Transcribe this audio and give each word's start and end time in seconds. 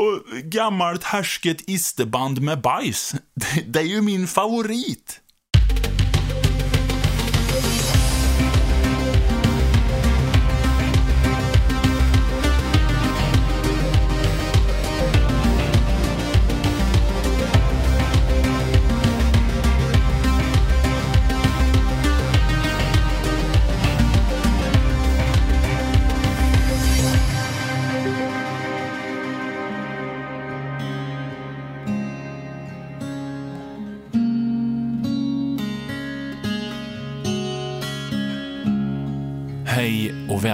Och 0.00 0.42
gammalt 0.42 1.04
härsket 1.04 1.68
isterband 1.68 2.42
med 2.42 2.60
bajs. 2.60 3.14
Det, 3.34 3.62
det 3.66 3.78
är 3.78 3.84
ju 3.84 4.02
min 4.02 4.26
favorit. 4.26 5.20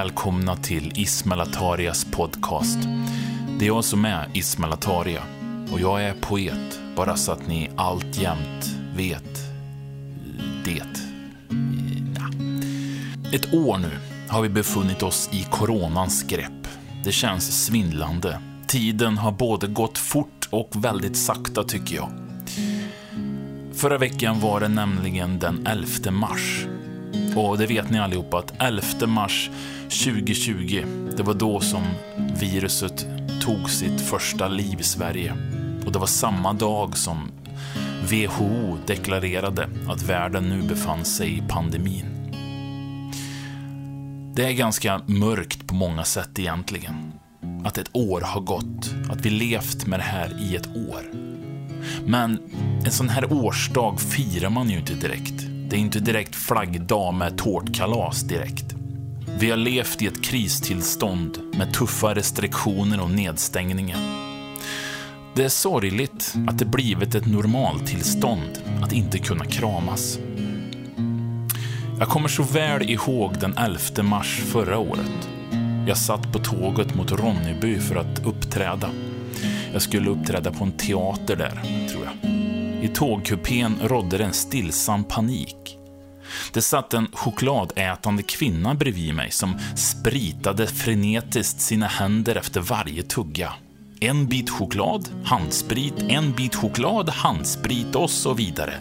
Välkomna 0.07 0.57
till 0.57 0.93
Ismail 0.95 1.41
Atarias 1.41 2.05
podcast. 2.05 2.79
Det 3.59 3.65
är 3.65 3.67
jag 3.67 3.85
som 3.85 4.05
är 4.05 4.29
Ismail 4.33 4.73
Ataria 4.73 5.23
och 5.73 5.81
jag 5.81 6.05
är 6.05 6.15
poet, 6.21 6.81
bara 6.97 7.17
så 7.17 7.33
att 7.33 7.49
ni 7.49 7.71
alltjämt 7.77 8.77
vet 8.97 9.39
det. 10.65 10.83
Ett 13.37 13.55
år 13.55 13.79
nu 13.79 13.91
har 14.29 14.43
vi 14.43 14.49
befunnit 14.49 15.03
oss 15.03 15.29
i 15.33 15.47
coronans 15.51 16.23
grepp. 16.23 16.69
Det 17.05 17.13
känns 17.13 17.65
svindlande. 17.65 18.41
Tiden 18.67 19.19
har 19.19 19.33
både 19.33 19.67
gått 19.67 19.99
fort 19.99 20.49
och 20.51 20.71
väldigt 20.75 21.17
sakta 21.17 21.65
tycker 21.65 21.97
jag. 21.97 22.11
Förra 23.75 23.99
veckan 23.99 24.41
var 24.41 24.61
det 24.61 24.69
nämligen 24.69 25.39
den 25.39 25.67
11 25.67 26.11
mars 26.11 26.67
och 27.37 27.59
det 27.59 27.67
vet 27.67 27.91
ni 27.91 27.99
allihopa 27.99 28.39
att 28.39 28.53
11 28.59 29.07
mars 29.07 29.51
2020, 29.91 30.85
det 31.17 31.23
var 31.23 31.35
då 31.35 31.61
som 31.61 31.83
viruset 32.41 33.07
tog 33.41 33.71
sitt 33.71 34.01
första 34.01 34.49
liv 34.49 34.81
i 34.81 34.83
Sverige. 34.83 35.33
Och 35.87 35.93
det 35.93 35.99
var 35.99 36.07
samma 36.07 36.53
dag 36.53 36.97
som 36.97 37.31
WHO 38.11 38.79
deklarerade 38.87 39.69
att 39.89 40.03
världen 40.03 40.49
nu 40.49 40.63
befann 40.63 41.05
sig 41.05 41.39
i 41.39 41.43
pandemin. 41.49 42.05
Det 44.35 44.45
är 44.45 44.53
ganska 44.53 45.01
mörkt 45.07 45.67
på 45.67 45.75
många 45.75 46.05
sätt 46.05 46.39
egentligen. 46.39 47.13
Att 47.65 47.79
ett 47.79 47.91
år 47.93 48.21
har 48.21 48.41
gått, 48.41 48.95
att 49.11 49.21
vi 49.21 49.31
levt 49.31 49.87
med 49.87 50.01
det 50.01 50.05
här 50.05 50.37
i 50.41 50.57
ett 50.57 50.67
år. 50.67 51.03
Men 52.07 52.41
en 52.85 52.91
sån 52.91 53.09
här 53.09 53.33
årsdag 53.33 54.01
firar 54.01 54.51
man 54.51 54.71
ju 54.71 54.79
inte 54.79 54.95
direkt. 54.95 55.35
Det 55.71 55.77
är 55.77 55.81
inte 55.81 56.01
direkt 56.01 56.35
flaggdag 56.35 57.15
med 57.15 57.39
tårtkalas 57.39 58.23
direkt. 58.23 58.76
Vi 59.41 59.51
har 59.51 59.57
levt 59.57 60.03
i 60.03 60.07
ett 60.07 60.25
kristillstånd 60.25 61.39
med 61.59 61.75
tuffa 61.75 62.15
restriktioner 62.15 63.01
och 63.01 63.11
nedstängningar. 63.11 63.99
Det 65.35 65.45
är 65.45 65.49
sorgligt 65.49 66.35
att 66.49 66.59
det 66.59 66.65
blivit 66.65 67.15
ett 67.15 67.27
normaltillstånd 67.27 68.59
att 68.83 68.93
inte 68.93 69.19
kunna 69.19 69.45
kramas. 69.45 70.19
Jag 71.99 72.09
kommer 72.09 72.29
så 72.29 72.43
väl 72.43 72.91
ihåg 72.91 73.35
den 73.41 73.55
11 73.57 74.03
mars 74.03 74.41
förra 74.47 74.79
året. 74.79 75.29
Jag 75.89 75.99
satt 75.99 76.33
på 76.33 76.39
tåget 76.39 76.95
mot 76.95 77.13
Ronneby 77.13 77.79
för 77.81 77.97
att 77.97 78.27
uppträda. 78.27 78.91
Jag 79.73 79.83
skulle 79.83 80.11
uppträda 80.11 80.53
på 80.53 80.65
en 80.65 80.73
teater 80.73 81.37
där, 81.37 81.87
tror 81.91 82.05
jag. 82.05 82.33
I 82.85 82.89
tågkupén 82.89 83.77
rådde 83.83 84.19
det 84.19 84.25
en 84.25 84.33
stillsam 84.33 85.05
panik. 85.05 85.76
Det 86.53 86.63
satt 86.63 86.95
en 86.95 87.09
chokladätande 87.13 88.23
kvinna 88.23 88.75
bredvid 88.75 89.15
mig 89.15 89.31
som 89.31 89.59
spritade 89.77 90.67
frenetiskt 90.67 91.61
sina 91.61 91.87
händer 91.87 92.37
efter 92.37 92.61
varje 92.61 93.03
tugga. 93.03 93.53
En 94.01 94.27
bit 94.27 94.51
choklad, 94.51 95.09
handsprit, 95.25 95.95
en 96.09 96.33
bit 96.33 96.55
choklad, 96.55 97.09
handsprit 97.09 97.95
och 97.95 98.11
så 98.11 98.35
vidare. 98.35 98.75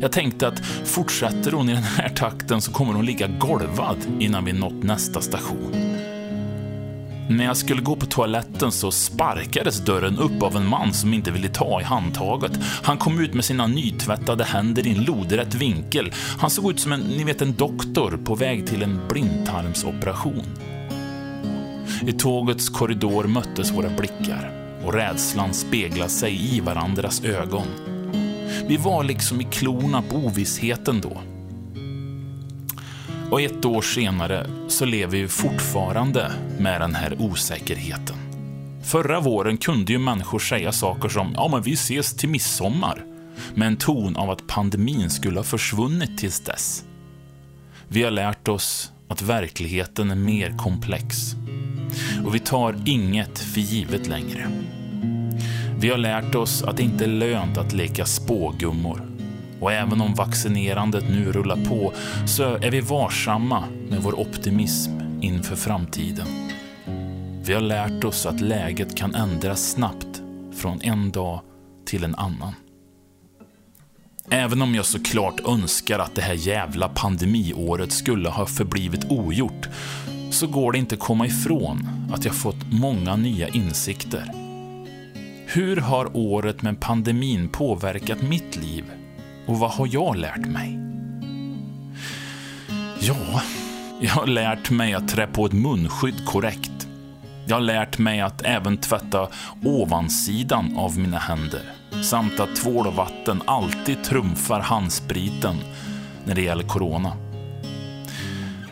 Jag 0.00 0.12
tänkte 0.12 0.48
att 0.48 0.66
fortsätter 0.84 1.52
hon 1.52 1.68
i 1.68 1.72
den 1.72 1.82
här 1.82 2.08
takten 2.08 2.60
så 2.60 2.72
kommer 2.72 2.92
hon 2.92 3.06
ligga 3.06 3.26
golvad 3.26 3.96
innan 4.20 4.44
vi 4.44 4.52
nått 4.52 4.82
nästa 4.82 5.20
station. 5.20 5.89
När 7.30 7.44
jag 7.44 7.56
skulle 7.56 7.82
gå 7.82 7.96
på 7.96 8.06
toaletten 8.06 8.72
så 8.72 8.90
sparkades 8.90 9.84
dörren 9.84 10.18
upp 10.18 10.42
av 10.42 10.56
en 10.56 10.66
man 10.66 10.92
som 10.92 11.14
inte 11.14 11.30
ville 11.30 11.48
ta 11.48 11.80
i 11.80 11.84
handtaget. 11.84 12.52
Han 12.82 12.98
kom 12.98 13.20
ut 13.20 13.34
med 13.34 13.44
sina 13.44 13.66
nytvättade 13.66 14.44
händer 14.44 14.86
i 14.86 14.90
en 14.90 15.04
lodrätt 15.04 15.54
vinkel. 15.54 16.12
Han 16.38 16.50
såg 16.50 16.70
ut 16.70 16.80
som 16.80 16.92
en, 16.92 17.00
ni 17.00 17.24
vet, 17.24 17.42
en 17.42 17.54
doktor 17.54 18.18
på 18.24 18.34
väg 18.34 18.66
till 18.66 18.82
en 18.82 19.00
blindtarmsoperation. 19.08 20.44
I 22.06 22.12
tågets 22.12 22.68
korridor 22.68 23.24
möttes 23.24 23.72
våra 23.72 23.88
blickar 23.88 24.52
och 24.84 24.94
rädslan 24.94 25.54
speglade 25.54 26.10
sig 26.10 26.56
i 26.56 26.60
varandras 26.60 27.24
ögon. 27.24 27.66
Vi 28.66 28.76
var 28.76 29.04
liksom 29.04 29.40
i 29.40 29.44
klorna 29.44 30.02
på 30.02 30.16
ovissheten 30.16 31.00
då. 31.00 31.29
Och 33.30 33.40
ett 33.40 33.64
år 33.64 33.82
senare 33.82 34.46
så 34.68 34.84
lever 34.84 35.18
vi 35.18 35.28
fortfarande 35.28 36.32
med 36.58 36.80
den 36.80 36.94
här 36.94 37.16
osäkerheten. 37.18 38.16
Förra 38.84 39.20
våren 39.20 39.56
kunde 39.56 39.92
ju 39.92 39.98
människor 39.98 40.38
säga 40.38 40.72
saker 40.72 41.08
som 41.08 41.32
“ja, 41.34 41.48
men 41.52 41.62
vi 41.62 41.72
ses 41.72 42.14
till 42.14 42.28
midsommar” 42.28 43.04
med 43.54 43.68
en 43.68 43.76
ton 43.76 44.16
av 44.16 44.30
att 44.30 44.46
pandemin 44.46 45.10
skulle 45.10 45.38
ha 45.38 45.44
försvunnit 45.44 46.18
tills 46.18 46.40
dess. 46.40 46.84
Vi 47.88 48.02
har 48.02 48.10
lärt 48.10 48.48
oss 48.48 48.92
att 49.08 49.22
verkligheten 49.22 50.10
är 50.10 50.16
mer 50.16 50.58
komplex. 50.58 51.34
Och 52.24 52.34
vi 52.34 52.38
tar 52.38 52.82
inget 52.86 53.38
för 53.38 53.60
givet 53.60 54.06
längre. 54.06 54.50
Vi 55.78 55.90
har 55.90 55.98
lärt 55.98 56.34
oss 56.34 56.62
att 56.62 56.76
det 56.76 56.82
inte 56.82 57.04
är 57.04 57.08
lönt 57.08 57.58
att 57.58 57.72
leka 57.72 58.04
spågummor 58.04 59.09
och 59.60 59.72
även 59.72 60.00
om 60.00 60.14
vaccinerandet 60.14 61.04
nu 61.08 61.32
rullar 61.32 61.64
på 61.68 61.92
så 62.26 62.42
är 62.42 62.70
vi 62.70 62.80
varsamma 62.80 63.64
med 63.88 64.02
vår 64.02 64.20
optimism 64.20 64.90
inför 65.20 65.56
framtiden. 65.56 66.26
Vi 67.44 67.52
har 67.54 67.60
lärt 67.60 68.04
oss 68.04 68.26
att 68.26 68.40
läget 68.40 68.96
kan 68.96 69.14
ändras 69.14 69.70
snabbt 69.70 70.22
från 70.56 70.80
en 70.82 71.10
dag 71.10 71.40
till 71.84 72.04
en 72.04 72.14
annan. 72.14 72.54
Även 74.30 74.62
om 74.62 74.74
jag 74.74 74.86
såklart 74.86 75.40
önskar 75.48 75.98
att 75.98 76.14
det 76.14 76.22
här 76.22 76.34
jävla 76.34 76.88
pandemiåret 76.88 77.92
skulle 77.92 78.28
ha 78.28 78.46
förblivit 78.46 79.10
ogjort 79.10 79.68
så 80.30 80.46
går 80.46 80.72
det 80.72 80.78
inte 80.78 80.94
att 80.94 81.00
komma 81.00 81.26
ifrån 81.26 81.88
att 82.12 82.24
jag 82.24 82.34
fått 82.34 82.72
många 82.72 83.16
nya 83.16 83.48
insikter. 83.48 84.24
Hur 85.46 85.76
har 85.76 86.16
året 86.16 86.62
med 86.62 86.80
pandemin 86.80 87.48
påverkat 87.48 88.22
mitt 88.22 88.56
liv 88.56 88.84
och 89.46 89.58
vad 89.58 89.70
har 89.70 89.88
jag 89.92 90.16
lärt 90.16 90.46
mig? 90.46 90.78
Ja, 93.00 93.42
jag 94.00 94.10
har 94.10 94.26
lärt 94.26 94.70
mig 94.70 94.94
att 94.94 95.08
trä 95.08 95.26
på 95.26 95.46
ett 95.46 95.52
munskydd 95.52 96.24
korrekt. 96.24 96.88
Jag 97.46 97.56
har 97.56 97.60
lärt 97.60 97.98
mig 97.98 98.20
att 98.20 98.42
även 98.42 98.76
tvätta 98.76 99.28
ovansidan 99.64 100.76
av 100.76 100.98
mina 100.98 101.18
händer. 101.18 101.62
Samt 102.02 102.40
att 102.40 102.56
tvål 102.56 102.86
och 102.86 102.94
vatten 102.94 103.42
alltid 103.44 104.04
trumfar 104.04 104.60
handspriten 104.60 105.56
när 106.24 106.34
det 106.34 106.42
gäller 106.42 106.64
corona. 106.64 107.12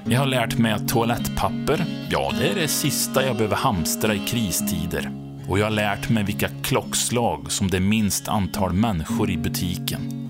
Jag 0.05 0.19
har 0.19 0.27
lärt 0.27 0.59
mig 0.59 0.73
att 0.73 0.89
toalettpapper, 0.89 1.85
ja, 2.11 2.33
det 2.39 2.49
är 2.49 2.55
det 2.55 2.69
sista 2.69 3.27
jag 3.27 3.37
behöver 3.37 3.57
hamstra 3.57 4.15
i 4.15 4.19
kristider. 4.19 5.11
Och 5.49 5.59
jag 5.59 5.67
har 5.67 5.71
lärt 5.71 6.09
mig 6.09 6.25
vilka 6.25 6.49
klockslag 6.63 7.53
som 7.53 7.71
det 7.71 7.77
är 7.77 7.81
minst 7.81 8.29
antal 8.29 8.73
människor 8.73 9.31
i 9.31 9.37
butiken. 9.37 10.28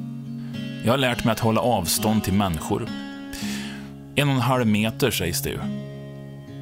Jag 0.85 0.93
har 0.93 0.99
lärt 0.99 1.25
mig 1.25 1.33
att 1.33 1.41
hålla 1.41 1.61
avstånd 1.61 2.25
till 2.25 2.33
människor. 2.33 2.89
En 4.15 4.29
och 4.29 4.35
en 4.35 4.41
halv 4.41 4.67
meter 4.67 5.11
sägs 5.11 5.43
det 5.43 5.51
ju. 5.51 5.59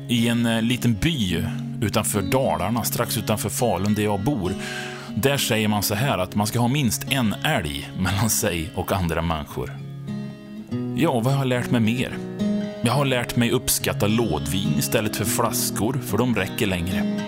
I 0.09 0.29
en 0.29 0.47
eh, 0.47 0.63
liten 0.63 0.95
by 0.95 1.45
utanför 1.81 2.23
Dalarna, 2.23 2.85
strax 2.85 3.19
utanför 3.19 3.49
Falun 3.49 3.95
där 3.95 4.03
jag 4.03 4.21
bor, 4.21 4.53
där 5.17 5.37
säger 5.37 5.69
man 5.69 5.83
så 5.83 5.95
här 5.95 6.19
att 6.19 6.35
man 6.35 6.47
ska 6.47 6.59
ha 6.59 6.69
minst 6.69 7.13
en 7.13 7.35
älg 7.45 7.91
mellan 7.99 8.31
sig 8.31 8.71
och 8.75 8.93
andra 8.93 9.23
människor. 9.23 9.79
Ja, 10.97 11.21
vad 11.21 11.33
har 11.33 11.41
jag 11.41 11.49
lärt 11.49 11.71
mig 11.71 11.81
mer? 11.81 12.17
Jag 12.83 12.93
har 12.93 13.05
lärt 13.05 13.37
mig 13.37 13.51
uppskatta 13.51 14.07
lådvin 14.07 14.75
istället 14.79 15.17
för 15.17 15.25
flaskor, 15.25 16.01
för 16.07 16.19
de 16.19 16.35
räcker 16.35 16.67
längre. 16.67 17.21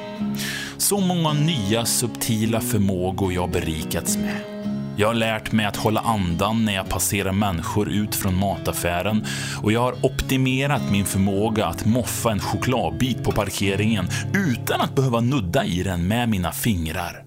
Så 0.79 1.01
många 1.01 1.33
nya 1.33 1.85
subtila 1.85 2.61
förmågor 2.61 3.33
jag 3.33 3.51
berikats 3.51 4.17
med. 4.17 4.58
Jag 5.01 5.09
har 5.09 5.15
lärt 5.15 5.53
mig 5.53 5.67
att 5.67 5.77
hålla 5.77 6.01
andan 6.01 6.65
när 6.65 6.75
jag 6.75 6.89
passerar 6.89 7.33
människor 7.33 7.89
ut 7.89 8.15
från 8.15 8.39
mataffären 8.39 9.25
och 9.63 9.73
jag 9.73 9.81
har 9.81 10.07
optimerat 10.07 10.91
min 10.91 11.05
förmåga 11.05 11.67
att 11.67 11.85
moffa 11.85 12.33
en 12.33 12.41
chokladbit 12.41 13.25
på 13.25 13.33
parkeringen 13.33 14.09
utan 14.35 14.81
att 14.81 14.95
behöva 14.95 15.21
nudda 15.21 15.65
i 15.65 15.83
den 15.83 16.09
med 16.09 16.29
mina 16.29 16.53
fingrar. 16.53 17.25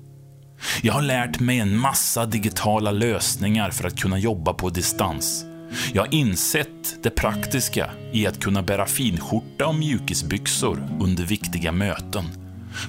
Jag 0.81 0.94
har 0.94 1.01
lärt 1.01 1.39
mig 1.39 1.59
en 1.59 1.77
massa 1.77 2.25
digitala 2.25 2.91
lösningar 2.91 3.69
för 3.69 3.88
att 3.88 4.00
kunna 4.00 4.17
jobba 4.17 4.53
på 4.53 4.69
distans. 4.69 5.45
Jag 5.94 6.01
har 6.01 6.13
insett 6.13 7.03
det 7.03 7.09
praktiska 7.09 7.89
i 8.12 8.27
att 8.27 8.39
kunna 8.39 8.62
bära 8.62 8.85
finskjorta 8.85 9.67
och 9.67 9.75
mjukisbyxor 9.75 10.97
under 11.00 11.24
viktiga 11.24 11.71
möten. 11.71 12.25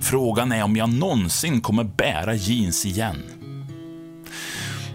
Frågan 0.01 0.53
är 0.53 0.63
om 0.63 0.77
jag 0.77 0.93
någonsin 0.93 1.61
kommer 1.61 1.85
bära 1.85 2.35
jeans 2.35 2.87
igen. 2.87 3.23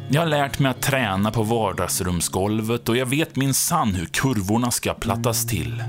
Jag 0.09 0.21
har 0.21 0.27
lärt 0.27 0.59
mig 0.59 0.71
att 0.71 0.81
träna 0.81 1.31
på 1.31 1.43
vardagsrumsgolvet 1.43 2.89
och 2.89 2.97
jag 2.97 3.05
vet 3.05 3.35
min 3.35 3.53
sann 3.53 3.95
hur 3.95 4.05
kurvorna 4.05 4.71
ska 4.71 4.93
plattas 4.93 5.45
till. 5.45 5.83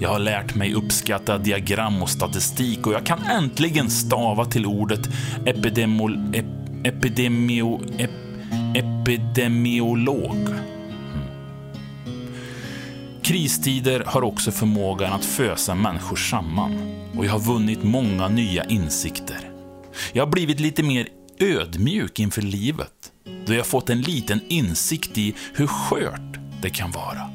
Jag 0.00 0.08
har 0.08 0.18
lärt 0.18 0.54
mig 0.54 0.74
uppskatta 0.74 1.38
diagram 1.38 2.02
och 2.02 2.08
statistik 2.08 2.86
och 2.86 2.92
jag 2.92 3.06
kan 3.06 3.22
äntligen 3.22 3.90
stava 3.90 4.44
till 4.44 4.66
ordet 4.66 5.08
epidemol, 5.46 6.34
ep, 6.34 6.46
epidemio, 6.84 7.80
ep, 7.98 8.10
epidemiolog. 8.74 10.48
Hmm. 10.48 11.22
Kristider 13.22 14.02
har 14.06 14.22
också 14.22 14.50
förmågan 14.50 15.12
att 15.12 15.24
fösa 15.24 15.74
människor 15.74 16.16
samman 16.16 16.78
och 17.16 17.24
jag 17.26 17.32
har 17.32 17.40
vunnit 17.40 17.82
många 17.82 18.28
nya 18.28 18.64
insikter. 18.64 19.50
Jag 20.12 20.26
har 20.26 20.30
blivit 20.30 20.60
lite 20.60 20.82
mer 20.82 21.08
ödmjuk 21.38 22.18
inför 22.18 22.42
livet 22.42 23.01
då 23.46 23.54
jag 23.54 23.66
fått 23.66 23.90
en 23.90 24.00
liten 24.00 24.40
insikt 24.48 25.18
i 25.18 25.34
hur 25.54 25.66
skört 25.66 26.38
det 26.62 26.70
kan 26.70 26.90
vara. 26.90 27.30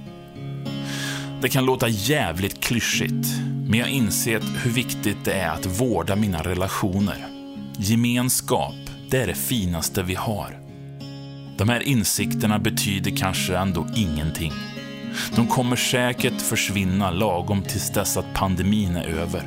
Det 1.41 1.49
kan 1.49 1.65
låta 1.65 1.87
jävligt 1.87 2.59
klyschigt, 2.59 3.27
men 3.67 3.79
jag 3.79 3.85
har 3.85 3.91
insett 3.91 4.43
hur 4.63 4.71
viktigt 4.71 5.17
det 5.25 5.33
är 5.33 5.49
att 5.49 5.65
vårda 5.65 6.15
mina 6.15 6.43
relationer. 6.43 7.27
Gemenskap, 7.77 8.75
det 9.09 9.17
är 9.17 9.27
det 9.27 9.35
finaste 9.35 10.03
vi 10.03 10.15
har. 10.15 10.59
De 11.57 11.69
här 11.69 11.83
insikterna 11.83 12.59
betyder 12.59 13.17
kanske 13.17 13.57
ändå 13.57 13.87
ingenting. 13.95 14.53
De 15.35 15.47
kommer 15.47 15.75
säkert 15.75 16.41
försvinna 16.41 17.11
lagom 17.11 17.61
tills 17.61 17.89
dess 17.89 18.17
att 18.17 18.33
pandemin 18.33 18.95
är 18.95 19.07
över. 19.07 19.43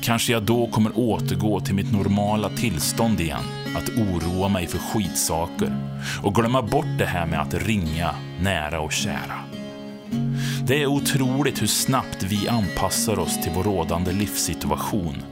Kanske 0.00 0.32
jag 0.32 0.42
då 0.42 0.66
kommer 0.66 0.98
återgå 0.98 1.60
till 1.60 1.74
mitt 1.74 1.92
normala 1.92 2.48
tillstånd 2.48 3.20
igen, 3.20 3.44
att 3.76 3.88
oroa 3.88 4.48
mig 4.48 4.66
för 4.66 4.78
skitsaker 4.78 5.76
och 6.22 6.34
glömma 6.34 6.62
bort 6.62 6.98
det 6.98 7.06
här 7.06 7.26
med 7.26 7.40
att 7.40 7.54
ringa 7.54 8.14
nära 8.40 8.80
och 8.80 8.92
kära. 8.92 9.44
Det 10.66 10.82
är 10.82 10.86
otroligt 10.86 11.62
hur 11.62 11.66
snabbt 11.66 12.22
vi 12.22 12.48
anpassar 12.48 13.18
oss 13.18 13.42
till 13.42 13.52
vår 13.54 13.62
rådande 13.64 14.12
livssituation. 14.12 15.22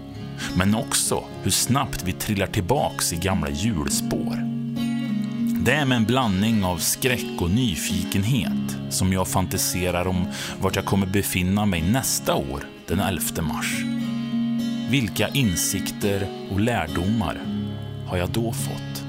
Men 0.57 0.75
också 0.75 1.25
hur 1.43 1.51
snabbt 1.51 2.03
vi 2.03 2.13
trillar 2.13 2.47
tillbaks 2.47 3.13
i 3.13 3.17
gamla 3.17 3.51
hjulspår. 3.51 4.51
Det 5.65 5.73
är 5.73 5.85
med 5.85 5.97
en 5.97 6.05
blandning 6.05 6.65
av 6.65 6.77
skräck 6.77 7.41
och 7.41 7.51
nyfikenhet 7.51 8.77
som 8.91 9.13
jag 9.13 9.29
fantiserar 9.29 10.07
om 10.07 10.27
vart 10.61 10.77
jag 10.77 10.85
kommer 10.85 11.07
befinna 11.07 11.67
mig 11.67 11.83
nästa 11.83 12.35
år, 12.35 12.65
den 12.87 13.01
11 13.01 13.43
mars. 13.43 13.85
Vilka 14.91 15.29
insikter 15.29 16.29
och 16.51 16.61
lärdomar 16.61 17.50
har 18.11 18.17
jag 18.17 18.31
då 18.31 18.53
fått? 18.53 19.05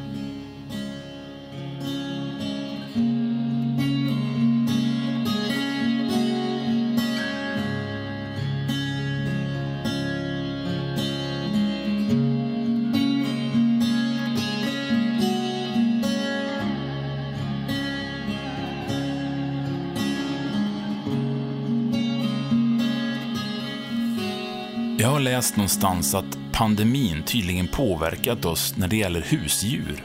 Jag 24.98 25.10
har 25.10 25.20
läst 25.20 25.58
någonstans 25.58 26.16
att 26.16 26.41
pandemin 26.62 27.24
tydligen 27.24 27.68
påverkat 27.68 28.46
oss 28.46 28.74
när 28.78 28.88
det 28.88 28.96
gäller 28.96 29.22
husdjur. 29.22 30.04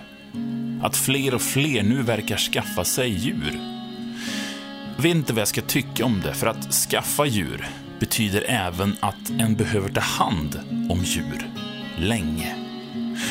Att 0.83 0.97
fler 0.97 1.35
och 1.35 1.43
fler 1.43 1.83
nu 1.83 2.03
verkar 2.03 2.37
skaffa 2.37 2.85
sig 2.85 3.11
djur. 3.11 3.61
Jag 4.97 5.03
vet 5.03 5.15
inte 5.17 5.33
vad 5.33 5.41
jag 5.41 5.49
ska 5.49 5.61
tycka 5.61 6.05
om 6.05 6.21
det, 6.21 6.35
för 6.35 6.47
att 6.47 6.75
skaffa 6.75 7.27
djur 7.27 7.69
betyder 8.01 8.45
även 8.49 8.97
att 9.01 9.31
en 9.39 9.55
behöver 9.55 9.89
ta 9.89 10.01
hand 10.01 10.61
om 10.91 11.05
djur. 11.05 11.51
Länge. 11.99 12.57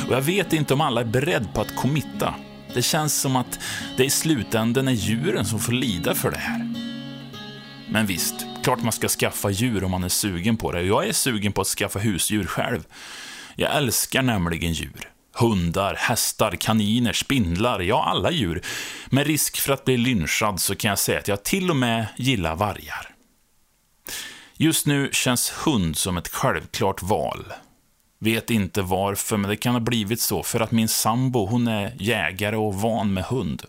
Och 0.07 0.13
jag 0.13 0.21
vet 0.21 0.53
inte 0.53 0.73
om 0.73 0.81
alla 0.81 1.01
är 1.01 1.05
beredda 1.05 1.47
på 1.47 1.61
att 1.61 1.75
committa. 1.75 2.35
Det 2.73 2.81
känns 2.81 3.21
som 3.21 3.35
att 3.35 3.59
det 3.97 4.05
i 4.05 4.09
slutändan 4.09 4.87
är 4.87 4.91
djuren 4.91 5.45
som 5.45 5.59
får 5.59 5.73
lida 5.73 6.15
för 6.15 6.31
det 6.31 6.37
här. 6.37 6.73
Men 7.89 8.05
visst, 8.05 8.45
klart 8.65 8.83
man 8.83 8.91
ska 8.91 9.07
skaffa 9.07 9.49
djur 9.49 9.83
om 9.83 9.91
man 9.91 10.03
är 10.03 10.09
sugen 10.09 10.57
på 10.57 10.71
det. 10.71 10.81
Jag 10.81 11.07
är 11.07 11.13
sugen 11.13 11.51
på 11.51 11.61
att 11.61 11.67
skaffa 11.67 11.99
husdjur 11.99 12.45
själv. 12.45 12.83
Jag 13.55 13.75
älskar 13.75 14.21
nämligen 14.21 14.73
djur. 14.73 15.09
Hundar, 15.33 15.95
hästar, 15.95 16.51
kaniner, 16.51 17.13
spindlar, 17.13 17.79
ja 17.79 18.03
alla 18.03 18.31
djur. 18.31 18.61
Med 19.09 19.27
risk 19.27 19.59
för 19.59 19.73
att 19.73 19.85
bli 19.85 19.97
lynchad 19.97 20.59
så 20.59 20.75
kan 20.75 20.89
jag 20.89 20.99
säga 20.99 21.19
att 21.19 21.27
jag 21.27 21.43
till 21.43 21.69
och 21.69 21.75
med 21.75 22.07
gillar 22.17 22.55
vargar. 22.55 23.15
Just 24.57 24.85
nu 24.85 25.09
känns 25.11 25.49
hund 25.65 25.97
som 25.97 26.17
ett 26.17 26.27
självklart 26.27 27.03
val. 27.03 27.53
Vet 28.19 28.49
inte 28.49 28.81
varför, 28.81 29.37
men 29.37 29.49
det 29.49 29.57
kan 29.57 29.73
ha 29.73 29.79
blivit 29.79 30.21
så 30.21 30.43
för 30.43 30.59
att 30.59 30.71
min 30.71 30.87
sambo, 30.87 31.45
hon 31.45 31.67
är 31.67 31.95
jägare 31.99 32.55
och 32.55 32.75
van 32.75 33.13
med 33.13 33.23
hund. 33.23 33.63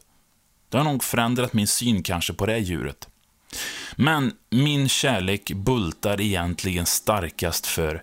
Det 0.69 0.76
har 0.76 0.84
nog 0.84 1.04
förändrat 1.04 1.52
min 1.52 1.66
syn 1.66 2.02
kanske 2.02 2.32
på 2.32 2.46
det 2.46 2.58
djuret. 2.58 3.08
Men 3.96 4.32
min 4.50 4.88
kärlek 4.88 5.52
bultar 5.52 6.20
egentligen 6.20 6.87
starkast 6.87 7.66
för 7.66 8.02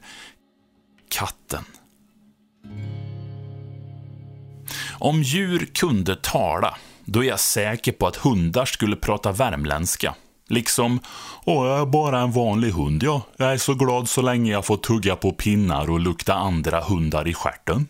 katten. 1.10 1.64
Om 4.92 5.24
djur 5.24 5.70
kunde 5.74 6.16
tala, 6.16 6.78
då 7.06 7.24
är 7.24 7.28
jag 7.28 7.40
säker 7.40 7.92
på 7.92 8.08
att 8.08 8.16
hundar 8.16 8.66
skulle 8.66 8.96
prata 8.96 9.32
värmländska. 9.32 10.16
Liksom, 10.48 11.00
åh, 11.46 11.68
jag 11.68 11.82
är 11.82 11.86
bara 11.86 12.20
en 12.20 12.32
vanlig 12.32 12.72
hund, 12.72 13.04
ja. 13.04 13.22
Jag 13.38 13.54
är 13.54 13.58
så 13.58 13.74
glad 13.74 14.10
så 14.10 14.22
länge 14.22 14.52
jag 14.52 14.66
får 14.66 14.78
tugga 14.78 15.16
på 15.16 15.32
pinnar 15.32 15.90
och 15.90 16.00
lukta 16.00 16.34
andra 16.34 16.82
hundar 16.82 17.28
i 17.28 17.34
stjärten. 17.34 17.88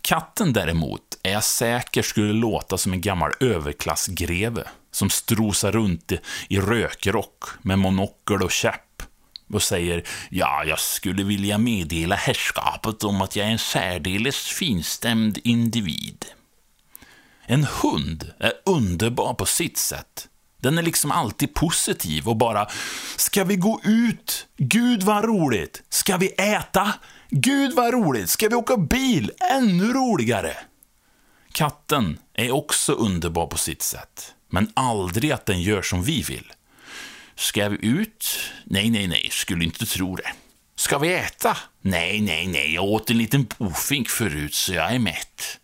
Katten 0.00 0.52
däremot 0.52 1.02
är 1.22 1.32
jag 1.32 1.44
säker 1.44 2.02
skulle 2.02 2.32
låta 2.32 2.78
som 2.78 2.92
en 2.92 3.00
gammal 3.00 3.32
överklassgreve 3.40 4.64
som 4.90 5.10
strosar 5.10 5.72
runt 5.72 6.12
i 6.48 6.60
rökrock 6.60 7.44
med 7.62 7.78
monokel 7.78 8.42
och 8.42 8.50
käpp 8.50 9.02
och 9.52 9.62
säger 9.62 10.08
ja, 10.30 10.64
jag 10.64 10.80
skulle 10.80 11.22
vilja 11.22 11.58
meddela 11.58 12.14
herrskapet 12.14 13.04
om 13.04 13.22
att 13.22 13.36
jag 13.36 13.46
är 13.46 13.50
en 13.50 13.58
särdeles 13.58 14.36
finstämd 14.36 15.38
individ. 15.44 16.24
En 17.46 17.64
hund 17.64 18.32
är 18.38 18.52
underbar 18.66 19.34
på 19.34 19.46
sitt 19.46 19.78
sätt. 19.78 20.28
Den 20.60 20.78
är 20.78 20.82
liksom 20.82 21.10
alltid 21.10 21.54
positiv 21.54 22.28
och 22.28 22.36
bara 22.36 22.66
Ska 23.16 23.44
vi 23.44 23.56
gå 23.56 23.80
ut? 23.84 24.46
Gud 24.56 25.02
vad 25.02 25.24
roligt! 25.24 25.82
Ska 25.88 26.16
vi 26.16 26.28
äta? 26.28 26.94
Gud 27.30 27.74
vad 27.74 27.92
roligt! 27.92 28.30
Ska 28.30 28.48
vi 28.48 28.54
åka 28.54 28.76
bil? 28.76 29.30
Ännu 29.50 29.92
roligare! 29.92 30.56
Katten 31.52 32.18
är 32.34 32.50
också 32.50 32.92
underbar 32.92 33.46
på 33.46 33.58
sitt 33.58 33.82
sätt, 33.82 34.34
men 34.50 34.72
aldrig 34.74 35.32
att 35.32 35.46
den 35.46 35.62
gör 35.62 35.82
som 35.82 36.02
vi 36.02 36.22
vill. 36.22 36.52
Ska 37.34 37.68
vi 37.68 37.86
ut? 37.86 38.38
Nej, 38.64 38.90
nej, 38.90 39.06
nej, 39.06 39.28
skulle 39.30 39.64
inte 39.64 39.86
tro 39.86 40.16
det. 40.16 40.32
Ska 40.76 40.98
vi 40.98 41.14
äta? 41.14 41.56
Nej, 41.80 42.20
nej, 42.20 42.46
nej, 42.46 42.74
jag 42.74 42.84
åt 42.84 43.10
en 43.10 43.18
liten 43.18 43.46
bofink 43.58 44.08
förut 44.08 44.54
så 44.54 44.72
jag 44.72 44.94
är 44.94 44.98
mätt. 44.98 45.58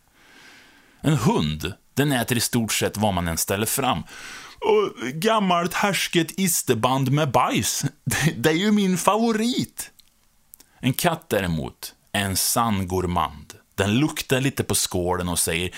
En 1.01 1.17
hund, 1.17 1.73
den 1.95 2.13
äter 2.13 2.37
i 2.39 2.41
stort 2.41 2.73
sett 2.73 2.97
vad 2.97 3.15
man 3.15 3.29
än 3.29 3.39
ställer 3.39 3.67
fram. 3.67 4.03
Och 4.61 5.09
gammalt 5.13 5.75
härsket 5.75 6.39
isterband 6.39 7.13
med 7.13 7.31
bajs, 7.31 7.85
det 8.37 8.51
är 8.51 8.55
ju 8.55 8.73
min 8.73 8.99
favorit. 8.99 9.91
En 10.81 10.93
katt 10.93 11.29
däremot 11.29 11.95
är 12.13 12.25
en 12.25 12.37
sann 12.37 12.89
gourmand. 12.89 13.48
Den 13.79 13.99
luktar 13.99 14.41
lite 14.41 14.65
på 14.65 14.75
skålen 14.75 15.29
och 15.29 15.39
säger 15.39 15.71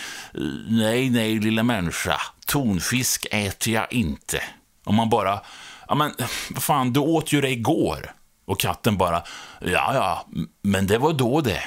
Nej, 0.68 1.10
nej, 1.10 1.38
lilla 1.38 1.62
människa, 1.62 2.20
tonfisk 2.46 3.26
äter 3.30 3.74
jag 3.74 3.92
inte. 3.92 4.42
Och 4.84 4.94
man 4.94 5.10
bara, 5.10 5.40
ja 5.88 5.94
men 5.94 6.12
vad 6.50 6.62
fan, 6.62 6.92
du 6.92 7.00
åt 7.00 7.32
ju 7.32 7.40
det 7.40 7.50
igår. 7.50 8.14
Och 8.44 8.60
katten 8.60 8.96
bara, 8.96 9.22
ja, 9.60 9.94
ja, 9.94 10.26
men 10.62 10.86
det 10.86 10.98
var 10.98 11.12
då 11.12 11.40
det. 11.40 11.62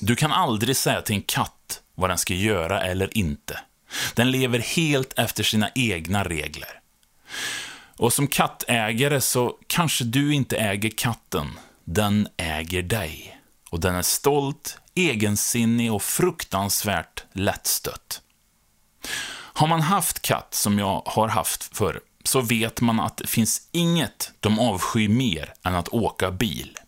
Du 0.00 0.16
kan 0.16 0.32
aldrig 0.32 0.76
säga 0.76 1.02
till 1.02 1.14
en 1.14 1.22
katt 1.22 1.80
vad 1.94 2.10
den 2.10 2.18
ska 2.18 2.34
göra 2.34 2.82
eller 2.82 3.18
inte. 3.18 3.60
Den 4.14 4.30
lever 4.30 4.58
helt 4.58 5.18
efter 5.18 5.42
sina 5.42 5.70
egna 5.74 6.24
regler. 6.24 6.80
Och 7.96 8.12
som 8.12 8.26
kattägare 8.26 9.20
så 9.20 9.56
kanske 9.66 10.04
du 10.04 10.34
inte 10.34 10.56
äger 10.56 10.90
katten. 10.90 11.58
Den 11.84 12.28
äger 12.36 12.82
dig. 12.82 13.37
Och 13.70 13.80
den 13.80 13.94
är 13.94 14.02
stolt, 14.02 14.78
egensinnig 14.94 15.92
och 15.92 16.02
fruktansvärt 16.02 17.24
lättstött. 17.32 18.22
Har 19.30 19.66
man 19.66 19.80
haft 19.80 20.22
katt, 20.22 20.54
som 20.54 20.78
jag 20.78 21.02
har 21.06 21.28
haft 21.28 21.76
förr, 21.76 22.00
så 22.24 22.40
vet 22.40 22.80
man 22.80 23.00
att 23.00 23.16
det 23.16 23.26
finns 23.26 23.68
inget 23.72 24.32
de 24.40 24.58
avskyr 24.58 25.08
mer 25.08 25.54
än 25.64 25.74
att 25.74 25.88
åka 25.88 26.30
bil. 26.30 26.78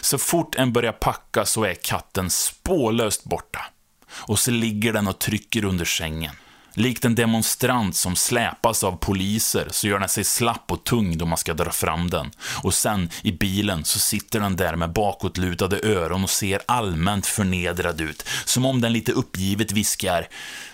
Så 0.00 0.18
fort 0.18 0.54
en 0.54 0.72
börjar 0.72 0.92
packa 0.92 1.46
så 1.46 1.64
är 1.64 1.74
katten 1.74 2.30
spårlöst 2.30 3.24
borta. 3.24 3.66
Och 4.10 4.38
så 4.38 4.50
ligger 4.50 4.92
den 4.92 5.08
och 5.08 5.18
trycker 5.18 5.64
under 5.64 5.84
sängen. 5.84 6.36
Likt 6.78 7.04
en 7.04 7.14
demonstrant 7.14 7.96
som 7.96 8.16
släpas 8.16 8.84
av 8.84 8.92
poliser 8.96 9.68
så 9.70 9.86
gör 9.86 9.98
den 9.98 10.08
sig 10.08 10.24
slapp 10.24 10.72
och 10.72 10.84
tung 10.84 11.18
då 11.18 11.26
man 11.26 11.38
ska 11.38 11.54
dra 11.54 11.70
fram 11.70 12.10
den. 12.10 12.30
Och 12.62 12.74
sen, 12.74 13.10
i 13.22 13.32
bilen, 13.32 13.84
så 13.84 13.98
sitter 13.98 14.40
den 14.40 14.56
där 14.56 14.76
med 14.76 14.92
bakåtlutade 14.92 15.80
öron 15.82 16.24
och 16.24 16.30
ser 16.30 16.62
allmänt 16.66 17.26
förnedrad 17.26 18.00
ut. 18.00 18.28
Som 18.44 18.64
om 18.64 18.80
den 18.80 18.92
lite 18.92 19.12
uppgivet 19.12 19.72
viskar 19.72 20.28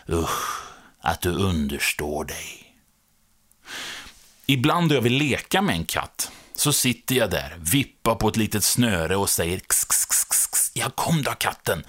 Usch, 0.09 0.62
att 1.00 1.21
du 1.21 1.30
understår 1.30 2.25
dig. 2.25 2.75
Ibland 4.47 4.88
då 4.88 4.94
jag 4.94 5.02
vill 5.02 5.16
leka 5.16 5.62
med 5.62 5.75
en 5.75 5.85
katt, 5.85 6.30
så 6.54 6.73
sitter 6.73 7.14
jag 7.14 7.30
där, 7.30 7.56
vippar 7.59 8.14
på 8.14 8.28
ett 8.28 8.37
litet 8.37 8.64
snöre 8.64 9.16
och 9.16 9.30
säger 9.30 9.59
kss, 9.59 9.85
kss, 9.85 10.25
kss, 10.25 10.47
kss, 10.47 10.71
ja 10.75 10.90
kom 10.90 11.23
då 11.23 11.30
katten. 11.30 11.85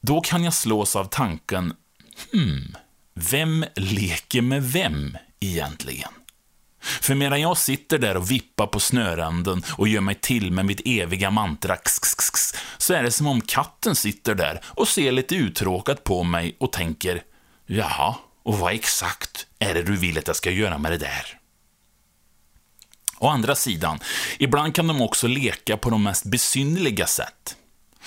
Då 0.00 0.20
kan 0.20 0.44
jag 0.44 0.54
slås 0.54 0.96
av 0.96 1.04
tanken, 1.04 1.74
hmm, 2.32 2.76
vem 3.16 3.64
leker 3.76 4.42
med 4.42 4.62
vem 4.62 5.16
egentligen? 5.40 6.10
För 6.80 7.14
medan 7.14 7.40
jag 7.40 7.58
sitter 7.58 7.98
där 7.98 8.16
och 8.16 8.30
vippar 8.30 8.66
på 8.66 8.80
snöränden 8.80 9.62
och 9.68 9.88
gör 9.88 10.00
mig 10.00 10.14
till 10.14 10.52
med 10.52 10.66
mitt 10.66 10.80
eviga 10.84 11.30
mantra 11.30 11.76
så 12.78 12.94
är 12.94 13.02
det 13.02 13.10
som 13.10 13.26
om 13.26 13.40
katten 13.40 13.94
sitter 13.94 14.34
där 14.34 14.60
och 14.64 14.88
ser 14.88 15.12
lite 15.12 15.34
uttråkat 15.34 16.04
på 16.04 16.24
mig 16.24 16.56
och 16.58 16.72
tänker, 16.72 17.22
jaha, 17.66 18.14
och 18.42 18.58
vad 18.58 18.72
exakt 18.74 19.46
är 19.58 19.74
det 19.74 19.82
du 19.82 19.96
vill 19.96 20.18
att 20.18 20.26
jag 20.26 20.36
ska 20.36 20.50
göra 20.50 20.78
med 20.78 20.92
det 20.92 20.98
där? 20.98 21.38
Å 23.18 23.28
andra 23.28 23.54
sidan, 23.54 23.98
ibland 24.38 24.74
kan 24.74 24.86
de 24.86 25.02
också 25.02 25.26
leka 25.26 25.76
på 25.76 25.90
de 25.90 26.02
mest 26.02 26.24
besynnerliga 26.24 27.06
sätt. 27.06 27.56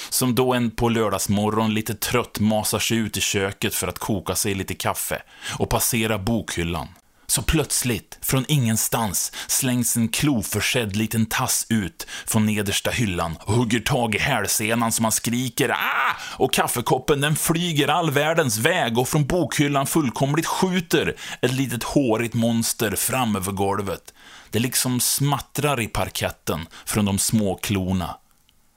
Som 0.10 0.36
då 0.36 0.54
en 0.54 0.72
på 0.72 0.90
lördagsmorgon 0.90 1.74
lite 1.74 1.96
trött 1.96 2.40
masar 2.40 2.80
sig 2.80 2.98
ut 2.98 3.18
i 3.18 3.22
köket 3.22 3.76
för 3.76 3.88
att 3.88 4.00
koka 4.00 4.36
sig 4.36 4.54
lite 4.54 4.74
kaffe 4.74 5.22
och 5.60 5.70
passerar 5.70 6.18
bokhyllan. 6.18 6.88
Så 7.30 7.42
plötsligt, 7.42 8.20
från 8.22 8.46
ingenstans, 8.48 9.32
slängs 9.48 9.98
en 9.98 10.08
kloförsedd 10.10 10.96
liten 10.96 11.26
tass 11.26 11.66
ut 11.70 12.08
från 12.26 12.46
nedersta 12.46 12.92
hyllan 12.92 13.38
och 13.42 13.54
hugger 13.54 13.80
tag 13.80 14.16
i 14.16 14.18
hälsenan 14.18 14.92
som 14.92 15.04
man 15.04 15.12
skriker 15.12 15.70
ah! 15.70 16.16
Och 16.22 16.54
kaffekoppen 16.54 17.22
den 17.22 17.36
flyger 17.36 17.88
all 17.88 18.12
världens 18.12 18.58
väg 18.58 18.98
och 18.98 19.08
från 19.08 19.26
bokhyllan 19.26 19.88
fullkomligt 19.88 20.46
skjuter 20.46 21.16
ett 21.42 21.54
litet 21.54 21.84
hårigt 21.84 22.34
monster 22.34 22.96
fram 22.96 23.36
över 23.36 23.52
golvet. 23.52 24.14
Det 24.52 24.60
liksom 24.60 25.00
smattrar 25.00 25.82
i 25.82 25.88
parketten 25.88 26.68
från 26.86 27.06
de 27.06 27.20
små 27.20 27.56
klorna. 27.56 28.16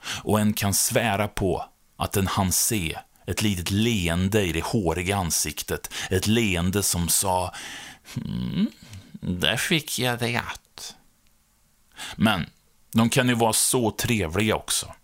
Och 0.04 0.40
en 0.40 0.52
kan 0.52 0.74
svära 0.74 1.28
på 1.28 1.64
att 1.96 2.12
den 2.12 2.26
hann 2.26 2.52
se 2.52 2.98
ett 3.26 3.42
litet 3.42 3.70
leende 3.70 4.42
i 4.42 4.52
det 4.52 4.64
håriga 4.64 5.16
ansiktet. 5.16 5.90
Ett 6.10 6.26
leende 6.26 6.82
som 6.82 7.08
sa 7.08 7.54
mm, 8.16 8.70
där 9.20 9.56
fick 9.56 9.98
jag 9.98 10.18
det 10.18 10.36
att. 10.36 10.94
Men 12.16 12.46
de 12.92 13.08
kan 13.08 13.28
ju 13.28 13.34
vara 13.34 13.52
så 13.52 13.90
trevliga 13.90 14.56
också. 14.56 14.94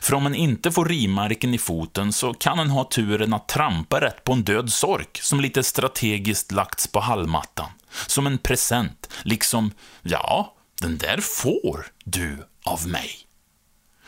För 0.00 0.14
om 0.14 0.22
man 0.22 0.34
inte 0.34 0.72
får 0.72 0.84
rimärken 0.84 1.54
i 1.54 1.58
foten 1.58 2.12
så 2.12 2.34
kan 2.34 2.58
en 2.58 2.70
ha 2.70 2.84
turen 2.84 3.34
att 3.34 3.48
trampa 3.48 4.00
rätt 4.00 4.24
på 4.24 4.32
en 4.32 4.42
död 4.42 4.72
sork 4.72 5.18
som 5.22 5.40
lite 5.40 5.62
strategiskt 5.62 6.52
lagts 6.52 6.86
på 6.86 7.00
hallmattan. 7.00 7.70
Som 8.06 8.26
en 8.26 8.38
present, 8.38 9.08
liksom, 9.22 9.72
ja, 10.02 10.54
den 10.80 10.98
där 10.98 11.20
får 11.20 11.86
du 12.04 12.46
av 12.64 12.88
mig. 12.88 13.25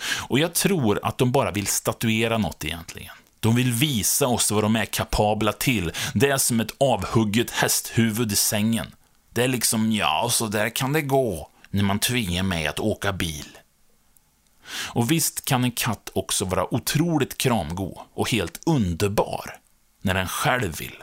Och 0.00 0.38
jag 0.38 0.54
tror 0.54 1.00
att 1.02 1.18
de 1.18 1.32
bara 1.32 1.50
vill 1.50 1.66
statuera 1.66 2.38
något 2.38 2.64
egentligen. 2.64 3.14
De 3.40 3.56
vill 3.56 3.72
visa 3.72 4.26
oss 4.26 4.50
vad 4.50 4.64
de 4.64 4.76
är 4.76 4.84
kapabla 4.84 5.52
till. 5.52 5.92
Det 6.14 6.30
är 6.30 6.36
som 6.36 6.60
ett 6.60 6.74
avhugget 6.78 7.50
hästhuvud 7.50 8.32
i 8.32 8.36
sängen. 8.36 8.86
Det 9.30 9.44
är 9.44 9.48
liksom, 9.48 9.92
ja, 9.92 10.28
så 10.32 10.46
där 10.46 10.70
kan 10.70 10.92
det 10.92 11.02
gå 11.02 11.48
när 11.70 11.84
man 11.84 11.98
tvingar 11.98 12.42
mig 12.42 12.66
att 12.66 12.80
åka 12.80 13.12
bil. 13.12 13.58
Och 14.70 15.10
visst 15.10 15.44
kan 15.44 15.64
en 15.64 15.72
katt 15.72 16.10
också 16.14 16.44
vara 16.44 16.74
otroligt 16.74 17.38
kramgo 17.38 17.98
och 18.14 18.30
helt 18.30 18.60
underbar 18.66 19.56
när 20.02 20.14
den 20.14 20.28
själv 20.28 20.78
vill. 20.78 21.02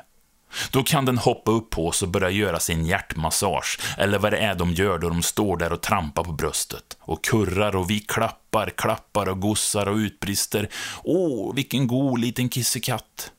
Då 0.72 0.84
kan 0.84 1.06
den 1.06 1.18
hoppa 1.18 1.52
upp 1.52 1.70
på 1.70 1.88
oss 1.88 2.02
och 2.02 2.10
börja 2.10 2.30
göra 2.30 2.60
sin 2.60 2.86
hjärtmassage, 2.86 3.80
eller 3.98 4.20
vad 4.20 4.34
det 4.34 4.38
är 4.38 4.56
de 4.56 4.74
gör 4.74 5.00
då 5.00 5.10
de 5.10 5.24
står 5.24 5.58
där 5.58 5.74
och 5.74 5.82
trampar 5.82 6.24
på 6.24 6.32
bröstet. 6.32 6.98
Och 7.00 7.24
kurrar 7.24 7.76
och 7.76 7.90
vi 7.90 8.00
klappar, 8.00 8.70
klappar 8.70 9.30
och 9.30 9.40
gossar 9.40 9.86
och 9.88 9.96
utbrister. 9.96 10.70
Åh, 11.04 11.56
vilken 11.56 11.88
god 11.88 12.20
liten 12.20 12.50
kissekatt. 12.50 13.32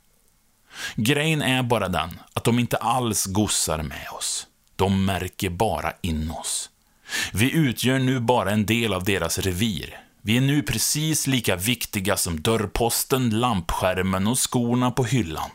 Grejen 0.95 1.43
är 1.43 1.63
bara 1.63 1.89
den 1.89 2.21
att 2.33 2.45
de 2.45 2.59
inte 2.59 2.77
alls 2.77 3.27
gossar 3.27 3.83
med 3.83 4.09
oss. 4.19 4.47
De 4.77 5.05
märker 5.05 5.51
bara 5.51 5.93
in 6.01 6.31
oss. 6.31 6.71
Vi 7.33 7.53
utgör 7.53 7.99
nu 7.99 8.21
bara 8.21 8.51
en 8.51 8.67
del 8.67 8.93
av 8.93 9.05
deras 9.05 9.39
revir. 9.39 10.01
Vi 10.23 10.37
är 10.37 10.41
nu 10.41 10.63
precis 10.63 11.27
lika 11.27 11.57
viktiga 11.57 12.17
som 12.17 12.41
dörrposten, 12.41 13.31
lampskärmen 13.31 14.27
och 14.27 14.51
skorna 14.51 14.91
på 14.91 15.05
hyllan. 15.05 15.51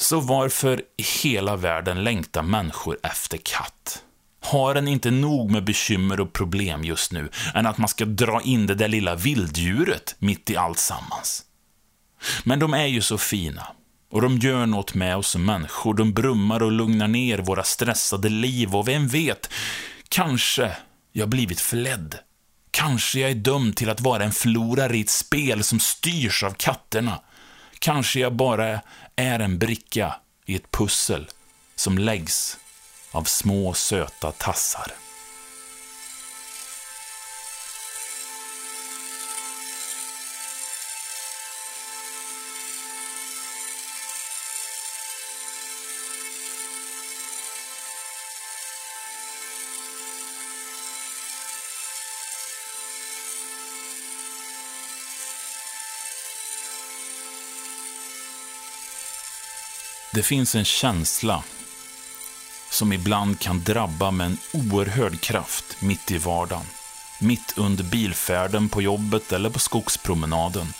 Så 0.00 0.20
varför 0.20 0.82
i 0.96 1.02
hela 1.22 1.56
världen 1.56 2.04
längtar 2.04 2.42
människor 2.42 2.98
efter 3.02 3.38
katt? 3.38 4.02
Har 4.42 4.74
den 4.74 4.88
inte 4.88 5.10
nog 5.10 5.50
med 5.50 5.64
bekymmer 5.64 6.20
och 6.20 6.32
problem 6.32 6.84
just 6.84 7.12
nu, 7.12 7.30
än 7.54 7.66
att 7.66 7.78
man 7.78 7.88
ska 7.88 8.04
dra 8.04 8.40
in 8.42 8.66
det 8.66 8.74
där 8.74 8.88
lilla 8.88 9.14
vilddjuret 9.14 10.14
mitt 10.18 10.50
i 10.50 10.56
allt 10.56 10.78
sammans? 10.78 11.42
Men 12.44 12.58
de 12.58 12.74
är 12.74 12.86
ju 12.86 13.02
så 13.02 13.18
fina. 13.18 13.66
Och 14.10 14.22
de 14.22 14.38
gör 14.38 14.66
något 14.66 14.94
med 14.94 15.16
oss 15.16 15.28
som 15.28 15.44
människor. 15.44 15.94
De 15.94 16.12
brummar 16.12 16.62
och 16.62 16.72
lugnar 16.72 17.08
ner 17.08 17.38
våra 17.38 17.62
stressade 17.62 18.28
liv 18.28 18.76
och 18.76 18.88
vem 18.88 19.08
vet, 19.08 19.50
kanske 20.08 20.76
jag 21.12 21.28
blivit 21.28 21.60
förledd. 21.60 22.18
Kanske 22.70 23.20
jag 23.20 23.30
är 23.30 23.34
dömd 23.34 23.76
till 23.76 23.90
att 23.90 24.00
vara 24.00 24.24
en 24.24 24.32
förlorare 24.32 24.96
i 24.96 25.00
ett 25.00 25.10
spel 25.10 25.64
som 25.64 25.80
styrs 25.80 26.42
av 26.42 26.50
katterna. 26.50 27.20
Kanske 27.78 28.20
jag 28.20 28.34
bara 28.34 28.80
är 29.20 29.40
en 29.40 29.58
bricka 29.58 30.14
i 30.46 30.54
ett 30.56 30.70
pussel 30.70 31.28
som 31.76 31.98
läggs 31.98 32.58
av 33.12 33.24
små 33.24 33.74
söta 33.74 34.32
tassar. 34.32 34.92
Det 60.12 60.22
finns 60.22 60.54
en 60.54 60.64
känsla 60.64 61.42
som 62.70 62.92
ibland 62.92 63.40
kan 63.40 63.64
drabba 63.64 64.10
med 64.10 64.26
en 64.26 64.38
oerhörd 64.52 65.20
kraft 65.20 65.76
mitt 65.80 66.10
i 66.10 66.18
vardagen. 66.18 66.66
Mitt 67.20 67.54
under 67.56 67.84
bilfärden 67.84 68.68
på 68.68 68.82
jobbet 68.82 69.32
eller 69.32 69.50
på 69.50 69.58
skogspromenaden. 69.58 70.72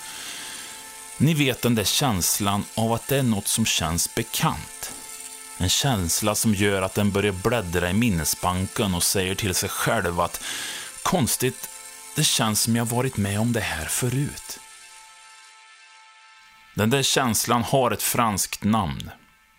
Ni 1.19 1.35
vet 1.35 1.63
den 1.63 1.75
där 1.75 1.85
känslan 1.85 2.65
av 2.75 2.93
att 2.93 3.09
det 3.09 3.19
är 3.19 3.23
något 3.23 3.49
som 3.49 3.67
känns 3.67 4.15
bekant. 4.15 4.93
En 5.59 5.69
känsla 5.69 6.35
som 6.35 6.55
gör 6.55 6.83
att 6.83 6.95
den 6.95 7.11
börjar 7.11 7.33
bläddra 7.33 7.91
i 7.91 7.93
minnesbanken 7.93 8.95
och 8.95 9.03
säger 9.03 9.35
till 9.35 9.55
sig 9.55 9.69
själv 9.69 10.21
att 10.21 10.43
konstigt, 11.03 11.69
det 12.17 12.25
känns 12.25 12.63
som 12.63 12.77
jag 12.77 12.85
varit 12.85 13.17
med 13.17 13.41
om 13.41 13.53
det 13.53 13.61
här 13.61 13.87
förut. 13.87 14.60
Den 16.81 16.91
där 16.91 17.03
känslan 17.03 17.63
har 17.63 17.91
ett 17.91 18.03
franskt 18.03 18.65
namn. 18.65 19.11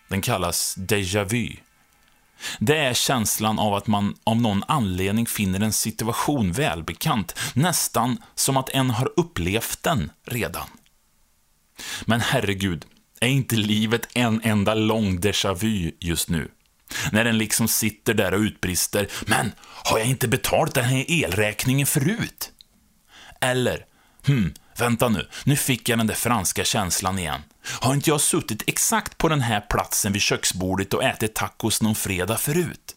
Den 0.10 0.22
kallas 0.22 0.78
déjà 0.78 1.24
vu. 1.24 1.56
Det 2.60 2.78
är 2.78 2.94
känslan 2.94 3.60
av 3.60 3.74
att 3.74 3.88
man 3.88 4.16
av 4.24 4.42
någon 4.42 4.64
anledning 4.68 5.26
finner 5.26 5.60
en 5.60 5.74
situation 5.74 6.52
välbekant, 6.52 7.40
nästan 7.54 8.18
som 8.36 8.58
att 8.58 8.70
en 8.70 8.90
har 8.90 9.12
upplevt 9.18 9.84
den 9.84 10.12
redan. 10.26 10.68
Men 12.06 12.22
herregud, 12.22 12.86
är 13.20 13.28
inte 13.28 13.56
livet 13.56 14.08
en 14.14 14.42
enda 14.44 14.74
lång 14.74 15.20
déjà 15.20 15.54
vu 15.54 15.92
just 16.00 16.30
nu? 16.30 16.52
När 17.12 17.24
den 17.24 17.38
liksom 17.38 17.68
sitter 17.68 18.14
där 18.14 18.34
och 18.34 18.40
utbrister 18.40 19.08
“Men, 19.28 19.52
har 19.60 20.00
jag 20.00 20.08
inte 20.08 20.28
betalt 20.28 20.76
den 20.76 20.86
här 20.86 21.06
elräkningen 21.08 21.88
förut?” 21.88 22.52
Eller 23.42 23.86
“Hm, 24.26 24.54
vänta 24.78 25.10
nu, 25.10 25.28
nu 25.44 25.56
fick 25.56 25.90
jag 25.90 26.00
den 26.00 26.08
där 26.08 26.16
franska 26.16 26.64
känslan 26.64 27.20
igen. 27.20 27.42
Har 27.64 27.94
inte 27.94 28.10
jag 28.10 28.22
suttit 28.22 28.64
exakt 28.68 29.18
på 29.18 29.28
den 29.28 29.42
här 29.42 29.62
platsen 29.70 30.14
vid 30.14 30.22
köksbordet 30.22 30.94
och 30.94 31.04
ätit 31.04 31.36
tacos 31.36 31.82
någon 31.82 31.96
fredag 31.96 32.38
förut?” 32.38 32.96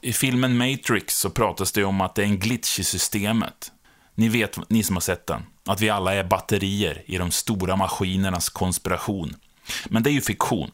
I 0.00 0.12
filmen 0.12 0.56
Matrix 0.56 1.18
så 1.18 1.30
pratas 1.30 1.72
det 1.72 1.84
om 1.84 2.00
att 2.00 2.14
det 2.14 2.22
är 2.22 2.26
en 2.26 2.38
glitch 2.38 2.78
i 2.78 2.84
systemet. 2.84 3.72
Ni 4.14 4.28
vet, 4.28 4.70
ni 4.70 4.82
som 4.82 4.96
har 4.96 5.00
sett 5.00 5.26
den, 5.26 5.42
att 5.66 5.80
vi 5.80 5.90
alla 5.90 6.14
är 6.14 6.24
batterier 6.24 7.02
i 7.06 7.18
de 7.18 7.30
stora 7.30 7.76
maskinernas 7.76 8.48
konspiration. 8.48 9.36
Men 9.86 10.02
det 10.02 10.10
är 10.10 10.12
ju 10.12 10.20
fiktion. 10.20 10.70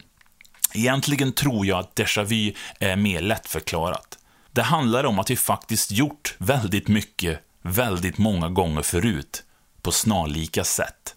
Egentligen 0.73 1.31
tror 1.31 1.65
jag 1.65 1.79
att 1.79 1.95
déjà 1.95 2.23
vu 2.23 2.53
är 2.79 2.95
mer 2.95 3.21
lättförklarat. 3.21 4.17
Det 4.51 4.61
handlar 4.61 5.03
om 5.03 5.19
att 5.19 5.29
vi 5.29 5.35
faktiskt 5.35 5.91
gjort 5.91 6.35
väldigt 6.37 6.87
mycket, 6.87 7.39
väldigt 7.61 8.17
många 8.17 8.49
gånger 8.49 8.81
förut, 8.81 9.43
på 9.85 9.91
snarlika 9.91 10.63
sätt. 10.63 11.15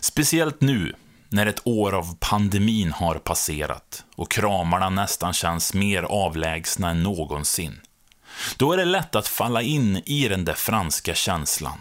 Speciellt 0.00 0.60
nu, 0.60 0.94
när 1.28 1.46
ett 1.46 1.66
år 1.66 1.92
av 1.92 2.16
pandemin 2.20 2.92
har 2.92 3.14
passerat 3.14 4.04
och 4.14 4.30
kramarna 4.30 4.90
nästan 4.90 5.32
känns 5.32 5.74
mer 5.74 6.02
avlägsna 6.02 6.90
än 6.90 7.02
någonsin. 7.02 7.80
Då 8.56 8.72
är 8.72 8.76
det 8.76 8.84
lätt 8.84 9.14
att 9.14 9.28
falla 9.28 9.62
in 9.62 10.02
i 10.06 10.28
den 10.28 10.44
där 10.44 10.54
franska 10.54 11.14
känslan. 11.14 11.78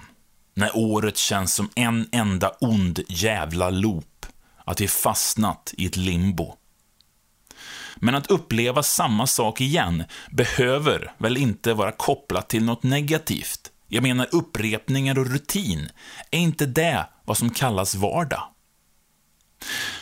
När 0.54 0.78
året 0.78 1.18
känns 1.18 1.54
som 1.54 1.70
en 1.76 2.10
enda 2.12 2.50
ond 2.60 3.00
jävla 3.08 3.70
loop. 3.70 4.26
Att 4.66 4.82
vi 4.82 4.88
fastnat 4.88 5.74
i 5.78 5.86
ett 5.86 5.96
limbo. 5.96 6.56
Men 7.96 8.16
att 8.16 8.32
uppleva 8.32 8.84
samma 8.84 9.28
sak 9.28 9.62
igen 9.62 10.04
behöver 10.32 11.14
väl 11.18 11.38
inte 11.38 11.74
vara 11.74 11.92
kopplat 11.92 12.50
till 12.50 12.64
något 12.64 12.84
negativt? 12.84 13.65
Jag 13.88 14.04
menar 14.04 14.28
upprepningar 14.32 15.20
och 15.20 15.30
rutin. 15.30 15.90
Är 16.32 16.40
inte 16.40 16.66
det 16.66 17.08
vad 17.26 17.38
som 17.38 17.50
kallas 17.50 17.96
vardag? 17.96 18.44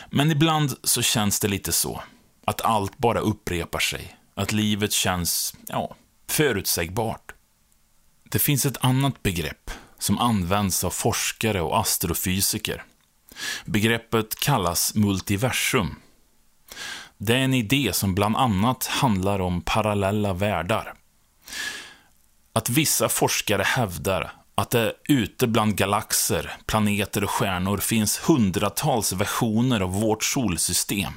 Men 0.09 0.31
ibland 0.31 0.73
så 0.83 1.01
känns 1.01 1.39
det 1.39 1.47
lite 1.47 1.71
så. 1.71 2.03
Att 2.45 2.61
allt 2.61 2.97
bara 2.97 3.19
upprepar 3.19 3.79
sig. 3.79 4.17
Att 4.35 4.51
livet 4.51 4.93
känns, 4.93 5.55
ja, 5.67 5.95
förutsägbart. 6.29 7.33
Det 8.23 8.39
finns 8.39 8.65
ett 8.65 8.77
annat 8.85 9.23
begrepp 9.23 9.71
som 9.99 10.17
används 10.17 10.83
av 10.83 10.89
forskare 10.89 11.61
och 11.61 11.79
astrofysiker. 11.79 12.83
Begreppet 13.65 14.35
kallas 14.35 14.95
multiversum. 14.95 15.95
Det 17.17 17.33
är 17.33 17.39
en 17.39 17.53
idé 17.53 17.89
som 17.93 18.15
bland 18.15 18.37
annat 18.37 18.85
handlar 18.85 19.39
om 19.39 19.61
parallella 19.61 20.33
världar. 20.33 20.93
Att 22.55 22.69
vissa 22.69 23.09
forskare 23.09 23.63
hävdar 23.63 24.33
att 24.55 24.69
det 24.69 24.93
ute 25.09 25.47
bland 25.47 25.75
galaxer, 25.75 26.51
planeter 26.65 27.23
och 27.23 27.29
stjärnor 27.29 27.77
finns 27.77 28.19
hundratals 28.19 29.13
versioner 29.13 29.81
av 29.81 30.01
vårt 30.01 30.23
solsystem. 30.23 31.13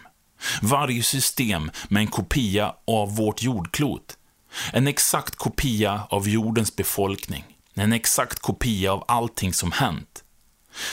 Varje 0.63 1.03
system 1.03 1.71
med 1.89 2.01
en 2.01 2.07
kopia 2.07 2.75
av 2.87 3.17
vårt 3.17 3.43
jordklot. 3.43 4.17
En 4.73 4.87
exakt 4.87 5.37
kopia 5.37 6.07
av 6.11 6.29
jordens 6.29 6.77
befolkning. 6.77 7.45
En 7.75 7.93
exakt 7.93 8.39
kopia 8.39 8.93
av 8.93 9.05
allting 9.09 9.53
som 9.53 9.73
hänt. 9.73 10.25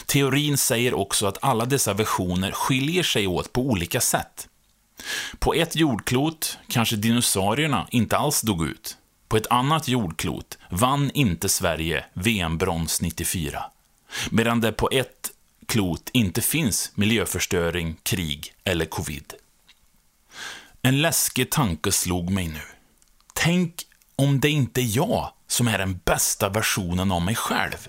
Teorin 0.05 0.57
säger 0.57 0.93
också 0.93 1.27
att 1.27 1.37
alla 1.41 1.65
dessa 1.65 1.93
versioner 1.93 2.51
skiljer 2.51 3.03
sig 3.03 3.27
åt 3.27 3.53
på 3.53 3.61
olika 3.61 4.01
sätt. 4.01 4.47
På 5.39 5.53
ett 5.53 5.75
jordklot 5.75 6.57
kanske 6.67 6.95
dinosaurierna 6.95 7.87
inte 7.91 8.17
alls 8.17 8.41
dog 8.41 8.67
ut. 8.67 8.97
På 9.33 9.37
ett 9.37 9.47
annat 9.47 9.87
jordklot 9.87 10.57
vann 10.69 11.11
inte 11.13 11.49
Sverige 11.49 12.05
VM-brons 12.13 13.01
94. 13.01 13.63
Medan 14.31 14.61
det 14.61 14.71
på 14.71 14.89
ett 14.91 15.31
klot 15.65 16.09
inte 16.13 16.41
finns 16.41 16.91
miljöförstöring, 16.95 17.95
krig 18.03 18.53
eller 18.63 18.85
covid. 18.85 19.33
En 20.81 21.01
läskig 21.01 21.51
tanke 21.51 21.91
slog 21.91 22.29
mig 22.29 22.47
nu. 22.47 22.61
Tänk 23.33 23.73
om 24.15 24.39
det 24.39 24.49
inte 24.49 24.81
är 24.81 24.95
jag 24.97 25.31
som 25.47 25.67
är 25.67 25.77
den 25.77 25.99
bästa 26.05 26.49
versionen 26.49 27.11
av 27.11 27.21
mig 27.21 27.35
själv. 27.35 27.87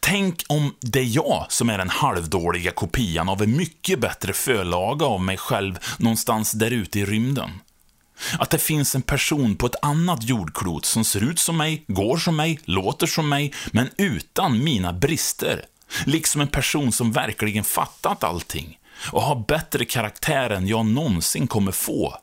Tänk 0.00 0.42
om 0.48 0.74
det 0.80 1.00
är 1.00 1.16
jag 1.16 1.46
som 1.48 1.70
är 1.70 1.78
den 1.78 1.90
halvdåliga 1.90 2.70
kopian 2.70 3.28
av 3.28 3.42
en 3.42 3.56
mycket 3.56 4.00
bättre 4.00 4.32
förlaga 4.32 5.06
av 5.06 5.20
mig 5.20 5.36
själv 5.36 5.78
någonstans 5.98 6.52
där 6.52 6.70
ute 6.70 6.98
i 7.00 7.04
rymden. 7.04 7.50
Att 8.38 8.50
det 8.50 8.58
finns 8.58 8.94
en 8.94 9.02
person 9.02 9.56
på 9.56 9.66
ett 9.66 9.76
annat 9.82 10.22
jordklot 10.22 10.84
som 10.84 11.04
ser 11.04 11.20
ut 11.20 11.38
som 11.38 11.56
mig, 11.56 11.84
går 11.88 12.16
som 12.16 12.36
mig, 12.36 12.60
låter 12.64 13.06
som 13.06 13.28
mig, 13.28 13.52
men 13.70 13.90
utan 13.96 14.64
mina 14.64 14.92
brister. 14.92 15.64
Liksom 16.04 16.40
en 16.40 16.48
person 16.48 16.92
som 16.92 17.12
verkligen 17.12 17.64
fattat 17.64 18.24
allting 18.24 18.78
och 19.12 19.22
har 19.22 19.44
bättre 19.48 19.84
karaktär 19.84 20.50
än 20.50 20.66
jag 20.66 20.86
någonsin 20.86 21.46
kommer 21.46 21.72
få. 21.72 22.16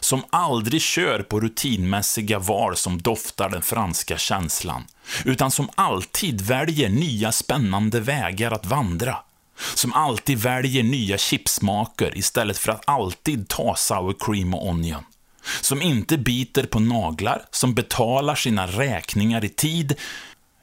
Som 0.00 0.24
aldrig 0.30 0.82
kör 0.82 1.22
på 1.22 1.40
rutinmässiga 1.40 2.38
val 2.38 2.76
som 2.76 3.02
doftar 3.02 3.48
den 3.48 3.62
franska 3.62 4.18
känslan, 4.18 4.84
utan 5.24 5.50
som 5.50 5.68
alltid 5.74 6.40
väljer 6.40 6.88
nya 6.88 7.32
spännande 7.32 8.00
vägar 8.00 8.50
att 8.50 8.66
vandra. 8.66 9.16
Som 9.74 9.92
alltid 9.92 10.38
väljer 10.38 10.82
nya 10.82 11.18
chipsmaker 11.18 12.18
istället 12.18 12.58
för 12.58 12.72
att 12.72 12.88
alltid 12.88 13.48
ta 13.48 13.76
sour 13.76 14.14
cream 14.20 14.54
och 14.54 14.68
onion. 14.68 15.04
Som 15.60 15.82
inte 15.82 16.18
biter 16.18 16.66
på 16.66 16.80
naglar, 16.80 17.44
som 17.50 17.74
betalar 17.74 18.34
sina 18.34 18.66
räkningar 18.66 19.44
i 19.44 19.48
tid. 19.48 19.94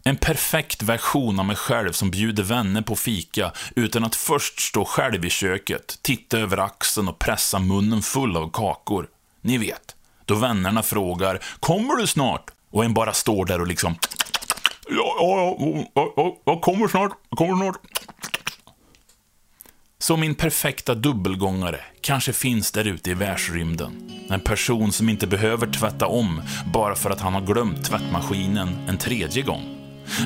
En 0.04 0.16
perfekt 0.16 0.82
version 0.84 1.40
av 1.40 1.46
mig 1.46 1.56
själv 1.56 1.92
som 1.92 2.12
bjuder 2.12 2.44
vänner 2.44 2.82
på 2.82 2.96
fika 2.96 3.52
utan 3.76 4.04
att 4.04 4.16
först 4.16 4.60
stå 4.60 4.86
själv 4.86 5.26
i 5.26 5.30
köket, 5.30 6.00
titta 6.02 6.38
över 6.38 6.58
axeln 6.58 7.08
och 7.08 7.20
pressa 7.20 7.60
munnen 7.60 8.02
full 8.02 8.38
av 8.38 8.52
kakor. 8.54 9.08
Ni 9.42 9.58
vet, 9.58 9.96
då 10.26 10.36
vännerna 10.36 10.84
frågar 10.84 11.44
“Kommer 11.60 11.96
du 11.96 12.08
snart?” 12.08 12.52
och 12.72 12.86
en 12.86 12.94
bara 12.94 13.14
står 13.14 13.46
där 13.46 13.62
och 13.62 13.68
liksom 13.68 13.96
“Ja, 14.90 15.16
ja, 15.20 15.58
ja, 15.96 16.14
ja, 16.16 16.38
jag 16.46 16.62
kommer 16.62 16.88
snart, 16.88 17.12
jag 17.30 17.38
kommer 17.38 17.56
snart”. 17.56 17.78
Så 20.04 20.18
min 20.18 20.36
perfekta 20.36 20.96
dubbelgångare 20.96 21.80
kanske 22.02 22.34
finns 22.34 22.72
där 22.72 22.88
ute 22.88 23.10
i 23.10 23.14
världsrymden. 23.14 24.12
En 24.30 24.40
person 24.40 24.92
som 24.92 25.10
inte 25.10 25.28
behöver 25.28 25.68
tvätta 25.68 26.08
om 26.08 26.42
bara 26.74 26.96
för 26.96 27.10
att 27.10 27.22
han 27.22 27.34
har 27.34 27.42
glömt 27.42 27.86
tvättmaskinen 27.86 28.70
en 28.88 28.98
tredje 28.98 29.44
gång. 29.44 29.78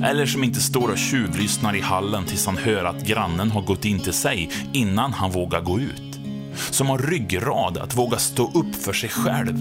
Eller 0.04 0.26
som 0.26 0.44
inte 0.44 0.60
står 0.60 0.90
och 0.90 0.98
tjuvlyssnar 0.98 1.76
i 1.76 1.82
hallen 1.82 2.26
tills 2.26 2.46
han 2.46 2.58
hör 2.58 2.86
att 2.86 3.08
grannen 3.08 3.52
har 3.52 3.62
gått 3.62 3.86
in 3.86 4.00
till 4.00 4.14
sig 4.14 4.50
innan 4.74 5.14
han 5.14 5.32
vågar 5.32 5.62
gå 5.62 5.80
ut. 5.80 6.20
Som 6.56 6.90
har 6.90 6.98
ryggrad 6.98 7.78
att 7.78 7.98
våga 7.98 8.18
stå 8.18 8.52
upp 8.52 8.76
för 8.76 8.94
sig 8.94 9.10
själv. 9.10 9.56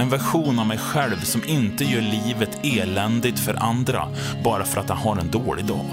En 0.00 0.08
version 0.10 0.58
av 0.58 0.66
mig 0.66 0.78
själv 0.78 1.20
som 1.20 1.44
inte 1.46 1.84
gör 1.84 2.00
livet 2.00 2.58
eländigt 2.62 3.38
för 3.38 3.54
andra 3.54 4.08
bara 4.44 4.64
för 4.64 4.80
att 4.80 4.88
han 4.88 4.98
har 4.98 5.16
en 5.16 5.30
dålig 5.30 5.64
dag. 5.64 5.90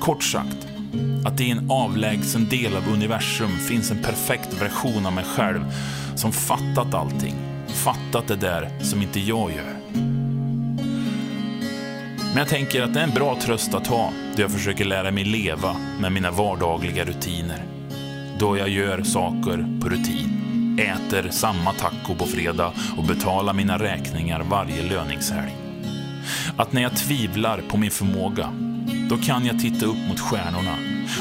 Kort 0.00 0.22
sagt, 0.22 0.66
att 1.24 1.38
det 1.38 1.44
i 1.44 1.50
en 1.50 1.70
avlägsen 1.70 2.48
del 2.48 2.76
av 2.76 2.88
universum 2.92 3.58
finns 3.58 3.90
en 3.90 4.02
perfekt 4.02 4.62
version 4.62 5.06
av 5.06 5.12
mig 5.12 5.24
själv 5.24 5.64
som 6.16 6.32
fattat 6.32 6.94
allting. 6.94 7.34
Fattat 7.66 8.28
det 8.28 8.36
där 8.36 8.70
som 8.80 9.02
inte 9.02 9.20
jag 9.20 9.50
gör. 9.50 9.76
Men 12.28 12.38
jag 12.38 12.48
tänker 12.48 12.82
att 12.82 12.94
det 12.94 13.00
är 13.00 13.04
en 13.04 13.14
bra 13.14 13.38
tröst 13.40 13.74
att 13.74 13.86
ha 13.86 14.12
då 14.36 14.42
jag 14.42 14.50
försöker 14.50 14.84
lära 14.84 15.10
mig 15.10 15.24
leva 15.24 15.76
med 16.00 16.12
mina 16.12 16.30
vardagliga 16.30 17.04
rutiner. 17.04 17.64
Då 18.38 18.58
jag 18.58 18.68
gör 18.68 19.02
saker 19.02 19.80
på 19.80 19.88
rutin. 19.88 20.28
Äter 20.78 21.30
samma 21.30 21.72
taco 21.72 22.14
på 22.14 22.26
fredag 22.26 22.72
och 22.96 23.04
betalar 23.04 23.54
mina 23.54 23.78
räkningar 23.78 24.42
varje 24.50 24.82
löningshelg. 24.82 25.56
Att 26.56 26.72
när 26.72 26.82
jag 26.82 26.96
tvivlar 26.96 27.62
på 27.68 27.76
min 27.76 27.90
förmåga, 27.90 28.48
då 29.08 29.16
kan 29.16 29.46
jag 29.46 29.60
titta 29.60 29.86
upp 29.86 30.08
mot 30.08 30.20
stjärnorna 30.20 30.76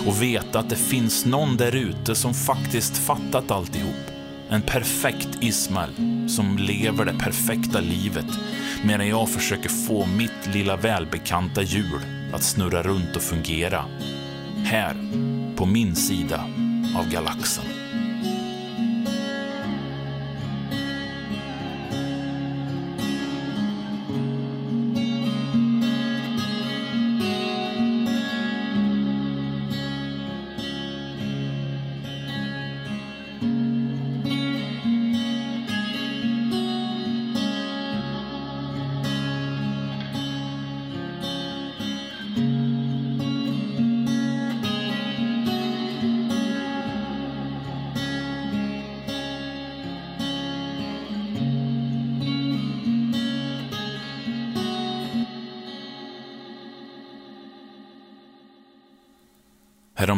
och 0.05 0.21
veta 0.21 0.59
att 0.59 0.69
det 0.69 0.75
finns 0.75 1.25
någon 1.25 1.57
där 1.57 1.75
ute 1.75 2.15
som 2.15 2.33
faktiskt 2.33 2.97
fattat 2.97 3.51
alltihop. 3.51 4.11
En 4.49 4.61
perfekt 4.61 5.29
Ismael 5.41 5.89
som 6.29 6.57
lever 6.57 7.05
det 7.05 7.13
perfekta 7.13 7.79
livet 7.79 8.25
medan 8.83 9.07
jag 9.07 9.29
försöker 9.29 9.69
få 9.69 10.05
mitt 10.05 10.53
lilla 10.53 10.77
välbekanta 10.77 11.61
hjul 11.61 12.01
att 12.33 12.43
snurra 12.43 12.83
runt 12.83 13.15
och 13.15 13.21
fungera. 13.21 13.85
Här, 14.63 14.95
på 15.55 15.65
min 15.65 15.95
sida 15.95 16.45
av 16.95 17.09
galaxen. 17.11 17.70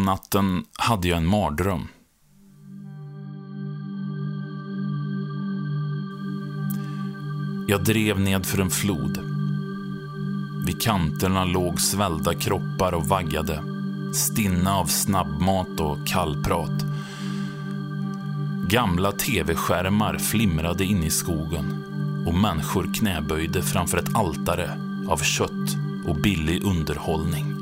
Natten 0.04 0.64
hade 0.78 1.08
jag 1.08 1.18
en 1.18 1.26
mardröm. 1.26 1.88
Jag 7.68 7.84
drev 7.84 8.20
ned 8.20 8.46
för 8.46 8.62
en 8.62 8.70
flod. 8.70 9.20
Vid 10.66 10.82
kanterna 10.82 11.46
låg 11.46 11.82
svällda 11.82 12.34
kroppar 12.34 12.94
och 12.94 13.06
vaggade, 13.06 13.64
stinna 14.14 14.76
av 14.76 14.86
snabbmat 14.86 15.80
och 15.80 16.08
kallprat. 16.08 16.86
Gamla 18.70 19.12
tv-skärmar 19.12 20.18
flimrade 20.18 20.86
in 20.86 21.04
i 21.04 21.10
skogen 21.10 21.84
och 22.28 22.34
människor 22.34 22.94
knäböjde 22.94 23.62
framför 23.62 23.98
ett 23.98 24.16
altare 24.16 24.70
av 25.10 25.18
kött 25.18 25.78
och 26.06 26.16
billig 26.16 26.64
underhållning. 26.64 27.53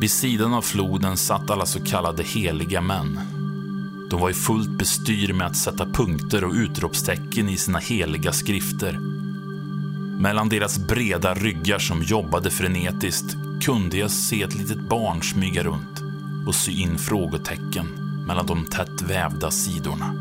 Vid 0.00 0.10
sidan 0.10 0.54
av 0.54 0.62
floden 0.62 1.16
satt 1.16 1.50
alla 1.50 1.66
så 1.66 1.80
kallade 1.80 2.22
heliga 2.22 2.80
män. 2.80 3.20
De 4.10 4.20
var 4.20 4.30
i 4.30 4.34
fullt 4.34 4.70
bestyr 4.70 5.32
med 5.32 5.46
att 5.46 5.56
sätta 5.56 5.86
punkter 5.86 6.44
och 6.44 6.54
utropstecken 6.54 7.48
i 7.48 7.56
sina 7.56 7.78
heliga 7.78 8.32
skrifter. 8.32 8.98
Mellan 10.20 10.48
deras 10.48 10.78
breda 10.78 11.34
ryggar 11.34 11.78
som 11.78 12.02
jobbade 12.02 12.50
frenetiskt 12.50 13.36
kunde 13.62 13.96
jag 13.96 14.10
se 14.10 14.42
ett 14.42 14.54
litet 14.54 14.80
barn 14.80 15.22
smyga 15.22 15.62
runt 15.62 16.02
och 16.46 16.54
sy 16.54 16.72
in 16.72 16.98
frågetecken 16.98 17.86
mellan 18.26 18.46
de 18.46 18.66
tätt 18.66 19.02
vävda 19.02 19.50
sidorna. 19.50 20.14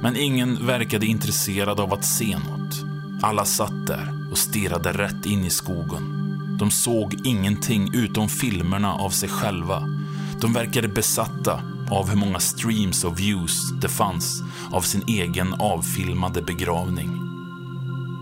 Men 0.00 0.16
ingen 0.16 0.66
verkade 0.66 1.06
intresserad 1.06 1.80
av 1.80 1.92
att 1.92 2.04
se 2.04 2.38
något. 2.38 2.84
Alla 3.22 3.44
satt 3.44 3.86
där 3.86 4.28
och 4.30 4.38
stirrade 4.38 4.92
rätt 4.92 5.26
in 5.26 5.44
i 5.44 5.50
skogen 5.50 6.23
de 6.64 6.70
såg 6.70 7.14
ingenting 7.24 7.94
utom 7.94 8.28
filmerna 8.28 8.94
av 8.94 9.10
sig 9.10 9.28
själva. 9.28 9.82
De 10.40 10.52
verkade 10.52 10.88
besatta 10.88 11.60
av 11.90 12.08
hur 12.08 12.16
många 12.16 12.38
streams 12.40 13.04
och 13.04 13.20
views 13.20 13.72
det 13.80 13.88
fanns 13.88 14.42
av 14.72 14.80
sin 14.80 15.02
egen 15.06 15.54
avfilmade 15.54 16.42
begravning. 16.42 17.20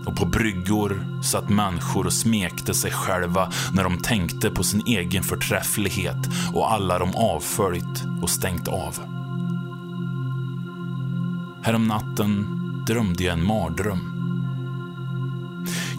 Och 0.05 0.15
på 0.15 0.25
bryggor 0.25 1.21
satt 1.23 1.49
människor 1.49 2.05
och 2.05 2.13
smekte 2.13 2.73
sig 2.73 2.91
själva 2.91 3.51
när 3.73 3.83
de 3.83 3.97
tänkte 3.97 4.49
på 4.49 4.63
sin 4.63 4.83
egen 4.87 5.23
förträfflighet 5.23 6.29
och 6.53 6.73
alla 6.73 6.99
de 6.99 7.15
avföljt 7.15 8.03
och 8.21 8.29
stängt 8.29 8.67
av. 8.67 8.99
Härom 11.63 11.87
natten 11.87 12.45
drömde 12.87 13.23
jag 13.23 13.33
en 13.33 13.45
mardröm. 13.45 13.99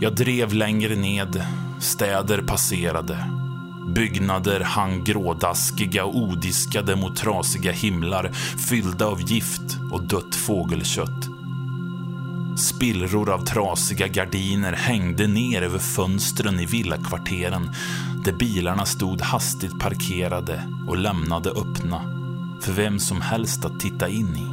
Jag 0.00 0.16
drev 0.16 0.54
längre 0.54 0.96
ned 0.96 1.44
Städer 1.84 2.42
passerade. 2.42 3.30
Byggnader 3.94 4.60
hang 4.60 5.04
grådaskiga 5.04 6.04
och 6.04 6.16
odiskade 6.16 6.96
mot 6.96 7.16
trasiga 7.16 7.72
himlar 7.72 8.32
fyllda 8.68 9.06
av 9.06 9.20
gift 9.20 9.78
och 9.92 10.02
dött 10.02 10.34
fågelkött. 10.34 11.28
Spillror 12.58 13.30
av 13.30 13.44
trasiga 13.44 14.08
gardiner 14.08 14.72
hängde 14.72 15.26
ner 15.26 15.62
över 15.62 15.78
fönstren 15.78 16.60
i 16.60 16.66
villakvarteren 16.66 17.70
där 18.24 18.32
bilarna 18.32 18.84
stod 18.84 19.20
hastigt 19.20 19.80
parkerade 19.80 20.68
och 20.88 20.98
lämnade 20.98 21.50
öppna 21.50 22.00
för 22.60 22.72
vem 22.72 22.98
som 22.98 23.20
helst 23.20 23.64
att 23.64 23.80
titta 23.80 24.08
in 24.08 24.36
i. 24.36 24.46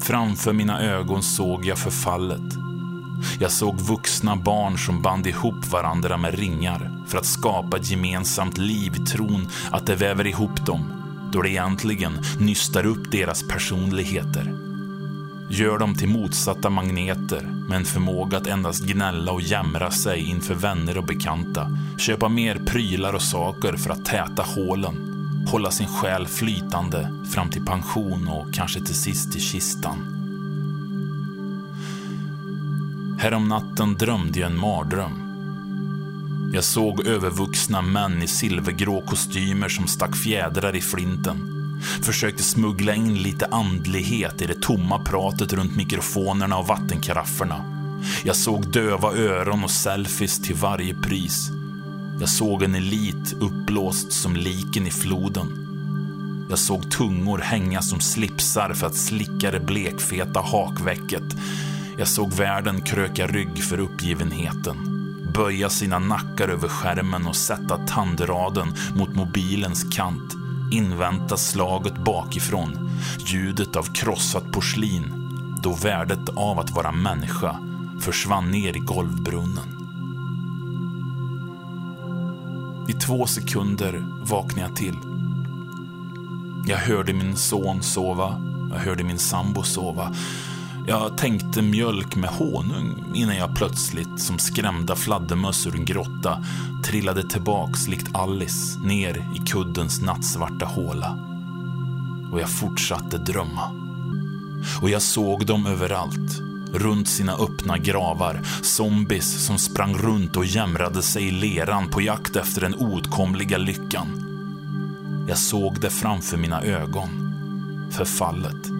Framför 0.00 0.52
mina 0.52 0.80
ögon 0.80 1.22
såg 1.22 1.64
jag 1.64 1.78
förfallet 1.78 2.63
jag 3.38 3.50
såg 3.50 3.80
vuxna 3.80 4.36
barn 4.36 4.78
som 4.78 5.02
band 5.02 5.26
ihop 5.26 5.66
varandra 5.72 6.16
med 6.16 6.38
ringar 6.38 7.04
för 7.06 7.18
att 7.18 7.26
skapa 7.26 7.76
ett 7.76 7.90
gemensamt 7.90 8.58
liv 8.58 8.96
i 8.96 9.06
tron 9.06 9.48
att 9.70 9.86
det 9.86 9.94
väver 9.94 10.26
ihop 10.26 10.66
dem, 10.66 10.92
då 11.32 11.42
det 11.42 11.50
egentligen 11.50 12.18
nystar 12.40 12.86
upp 12.86 13.10
deras 13.10 13.48
personligheter. 13.48 14.54
Gör 15.50 15.78
dem 15.78 15.94
till 15.94 16.08
motsatta 16.08 16.70
magneter 16.70 17.42
med 17.68 17.76
en 17.76 17.84
förmåga 17.84 18.38
att 18.38 18.46
endast 18.46 18.84
gnälla 18.84 19.32
och 19.32 19.40
jämra 19.40 19.90
sig 19.90 20.30
inför 20.30 20.54
vänner 20.54 20.98
och 20.98 21.04
bekanta. 21.04 21.78
Köpa 21.98 22.28
mer 22.28 22.58
prylar 22.66 23.12
och 23.12 23.22
saker 23.22 23.76
för 23.76 23.90
att 23.90 24.04
täta 24.04 24.42
hålen. 24.42 24.94
Hålla 25.50 25.70
sin 25.70 25.86
själ 25.86 26.26
flytande 26.26 27.10
fram 27.34 27.50
till 27.50 27.64
pension 27.64 28.28
och 28.28 28.54
kanske 28.54 28.80
till 28.80 29.02
sist 29.02 29.36
i 29.36 29.40
kistan. 29.40 30.23
Häromnatten 33.24 33.94
drömde 33.94 34.38
jag 34.38 34.50
en 34.50 34.58
mardröm. 34.58 35.12
Jag 36.54 36.64
såg 36.64 37.06
övervuxna 37.06 37.82
män 37.82 38.22
i 38.22 38.26
silvergrå 38.26 39.00
kostymer 39.00 39.68
som 39.68 39.86
stack 39.86 40.16
fjädrar 40.16 40.76
i 40.76 40.80
flinten. 40.80 41.38
Försökte 42.02 42.42
smuggla 42.42 42.94
in 42.94 43.14
lite 43.14 43.46
andlighet 43.46 44.42
i 44.42 44.46
det 44.46 44.62
tomma 44.62 44.98
pratet 45.04 45.52
runt 45.52 45.76
mikrofonerna 45.76 46.58
och 46.58 46.66
vattenkarafferna. 46.66 47.64
Jag 48.24 48.36
såg 48.36 48.72
döva 48.72 49.12
öron 49.12 49.64
och 49.64 49.70
selfies 49.70 50.42
till 50.42 50.56
varje 50.56 50.94
pris. 50.94 51.50
Jag 52.20 52.28
såg 52.28 52.62
en 52.62 52.74
elit 52.74 53.32
uppblåst 53.40 54.12
som 54.12 54.36
liken 54.36 54.86
i 54.86 54.90
floden. 54.90 55.46
Jag 56.50 56.58
såg 56.58 56.90
tungor 56.90 57.38
hänga 57.38 57.82
som 57.82 58.00
slipsar 58.00 58.72
för 58.74 58.86
att 58.86 58.96
slicka 58.96 59.50
det 59.50 59.60
blekfeta 59.60 60.40
hakvecket 60.40 61.36
jag 61.98 62.08
såg 62.08 62.32
världen 62.32 62.80
kröka 62.80 63.26
rygg 63.26 63.64
för 63.64 63.80
uppgivenheten. 63.80 64.76
Böja 65.34 65.70
sina 65.70 65.98
nackar 65.98 66.48
över 66.48 66.68
skärmen 66.68 67.26
och 67.26 67.36
sätta 67.36 67.76
tandraden 67.86 68.74
mot 68.94 69.14
mobilens 69.14 69.96
kant. 69.96 70.34
Invänta 70.72 71.36
slaget 71.36 72.04
bakifrån. 72.04 72.90
Ljudet 73.26 73.76
av 73.76 73.82
krossat 73.82 74.52
porslin. 74.52 75.04
Då 75.62 75.72
värdet 75.72 76.28
av 76.36 76.58
att 76.58 76.70
vara 76.70 76.92
människa 76.92 77.56
försvann 78.00 78.50
ner 78.50 78.76
i 78.76 78.78
golvbrunnen. 78.78 79.74
I 82.88 82.92
två 82.92 83.26
sekunder 83.26 84.04
vaknade 84.22 84.68
jag 84.68 84.76
till. 84.76 84.96
Jag 86.66 86.78
hörde 86.78 87.12
min 87.12 87.36
son 87.36 87.82
sova. 87.82 88.42
Jag 88.72 88.78
hörde 88.78 89.04
min 89.04 89.18
sambo 89.18 89.62
sova. 89.62 90.14
Jag 90.86 91.18
tänkte 91.18 91.62
mjölk 91.62 92.16
med 92.16 92.30
honung 92.30 93.04
innan 93.14 93.36
jag 93.36 93.56
plötsligt, 93.56 94.20
som 94.20 94.38
skrämda 94.38 94.96
fladdermöss 94.96 95.66
ur 95.66 95.74
en 95.74 95.84
grotta, 95.84 96.44
trillade 96.84 97.28
tillbaks 97.28 97.88
likt 97.88 98.14
Alice 98.14 98.78
ner 98.80 99.16
i 99.36 99.38
kuddens 99.46 100.02
nattsvarta 100.02 100.64
håla. 100.64 101.18
Och 102.32 102.40
jag 102.40 102.50
fortsatte 102.50 103.18
drömma. 103.18 103.70
Och 104.82 104.90
jag 104.90 105.02
såg 105.02 105.46
dem 105.46 105.66
överallt. 105.66 106.40
Runt 106.72 107.08
sina 107.08 107.32
öppna 107.32 107.78
gravar. 107.78 108.40
Zombies 108.62 109.46
som 109.46 109.58
sprang 109.58 109.98
runt 109.98 110.36
och 110.36 110.46
jämrade 110.46 111.02
sig 111.02 111.24
i 111.24 111.30
leran 111.30 111.90
på 111.90 112.00
jakt 112.00 112.36
efter 112.36 112.60
den 112.60 112.74
oåtkomliga 112.74 113.58
lyckan. 113.58 114.08
Jag 115.28 115.38
såg 115.38 115.80
det 115.80 115.90
framför 115.90 116.36
mina 116.36 116.62
ögon. 116.62 117.08
Förfallet 117.92 118.73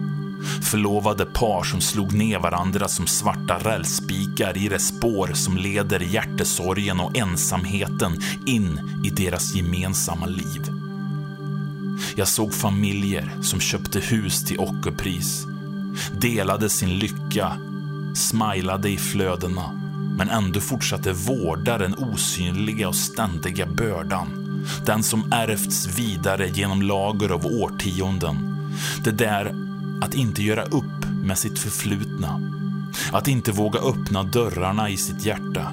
Förlovade 0.61 1.25
par 1.25 1.63
som 1.63 1.81
slog 1.81 2.13
ner 2.13 2.39
varandra 2.39 2.87
som 2.87 3.07
svarta 3.07 3.57
rälsspikar 3.57 4.57
i 4.57 4.67
det 4.67 4.79
spår 4.79 5.31
som 5.33 5.57
leder 5.57 5.99
hjärtesorgen 5.99 6.99
och 6.99 7.17
ensamheten 7.17 8.21
in 8.45 9.01
i 9.03 9.09
deras 9.09 9.55
gemensamma 9.55 10.25
liv. 10.25 10.61
Jag 12.15 12.27
såg 12.27 12.53
familjer 12.53 13.31
som 13.41 13.59
köpte 13.59 13.99
hus 13.99 14.45
till 14.45 14.59
ockerpris, 14.59 15.45
delade 16.19 16.69
sin 16.69 16.99
lycka, 16.99 17.57
smilade 18.15 18.89
i 18.89 18.97
flödena, 18.97 19.71
men 20.17 20.29
ändå 20.29 20.59
fortsatte 20.59 21.11
vårda 21.11 21.77
den 21.77 21.95
osynliga 21.95 22.87
och 22.87 22.95
ständiga 22.95 23.65
bördan. 23.65 24.27
Den 24.85 25.03
som 25.03 25.31
ärvts 25.31 25.87
vidare 25.99 26.49
genom 26.49 26.81
lager 26.81 27.29
av 27.29 27.45
årtionden. 27.45 28.57
Det 29.03 29.11
där 29.11 29.64
att 30.01 30.13
inte 30.13 30.43
göra 30.43 30.63
upp 30.63 31.05
med 31.23 31.37
sitt 31.37 31.59
förflutna. 31.59 32.41
Att 33.11 33.27
inte 33.27 33.51
våga 33.51 33.79
öppna 33.79 34.23
dörrarna 34.23 34.89
i 34.89 34.97
sitt 34.97 35.25
hjärta. 35.25 35.71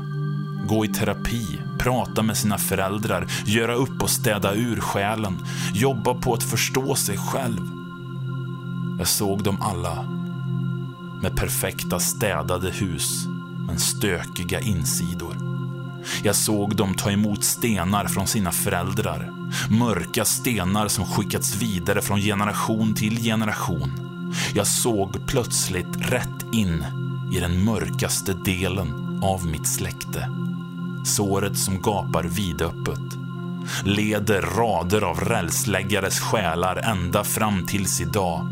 Gå 0.67 0.85
i 0.85 0.89
terapi, 0.89 1.61
prata 1.79 2.23
med 2.23 2.37
sina 2.37 2.59
föräldrar, 2.59 3.27
göra 3.47 3.75
upp 3.75 4.03
och 4.03 4.11
städa 4.11 4.55
ur 4.55 4.81
själen. 4.81 5.47
Jobba 5.75 6.15
på 6.15 6.35
att 6.35 6.43
förstå 6.43 6.95
sig 6.95 7.19
själv. 7.19 7.69
Jag 8.99 9.09
såg 9.09 9.43
dem 9.43 9.63
alla. 9.63 10.03
Med 11.23 11.37
perfekta 11.37 12.01
städade 12.01 12.71
hus, 12.71 13.27
men 13.67 13.79
stökiga 13.79 14.61
insidor. 14.61 15.37
Jag 16.23 16.37
såg 16.37 16.77
dem 16.77 16.95
ta 16.95 17.11
emot 17.11 17.45
stenar 17.45 18.07
från 18.07 18.27
sina 18.27 18.53
föräldrar. 18.53 19.33
Mörka 19.71 20.25
stenar 20.25 20.89
som 20.89 21.05
skickats 21.05 21.57
vidare 21.57 22.03
från 22.03 22.21
generation 22.21 22.95
till 22.95 23.23
generation. 23.23 24.12
Jag 24.55 24.67
såg 24.67 25.27
plötsligt 25.27 26.11
rätt 26.13 26.55
in 26.55 26.85
i 27.33 27.41
den 27.41 27.65
mörkaste 27.65 28.33
delen 28.33 29.21
av 29.23 29.47
mitt 29.47 29.67
släkte. 29.67 30.29
såret 31.05 31.59
som 31.59 31.81
gapar 31.81 32.25
vidöppet, 32.25 33.19
leder 33.85 34.43
rader 34.43 35.03
av 35.03 35.21
rälsläggares 35.21 36.21
själar 36.21 36.77
ända 36.77 37.25
fram 37.25 37.67
tills 37.67 38.01
idag. 38.01 38.47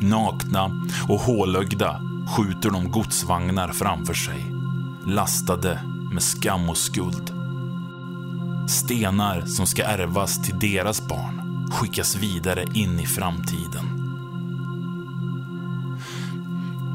Nakna 0.00 0.70
och 1.08 1.20
hålögda 1.20 2.00
skjuter 2.36 2.70
de 2.70 2.90
godsvagnar 2.90 3.68
framför 3.68 4.14
sig, 4.14 4.52
lastade 5.06 5.80
med 6.12 6.22
skam 6.22 6.70
och 6.70 6.78
skuld. 6.78 7.32
Stenar 8.68 9.46
som 9.46 9.66
ska 9.66 9.84
ärvas 9.84 10.42
till 10.42 10.58
deras 10.58 11.08
barn 11.08 11.46
skickas 11.70 12.16
vidare 12.16 12.64
in 12.74 13.00
i 13.00 13.06
framtiden. 13.06 13.95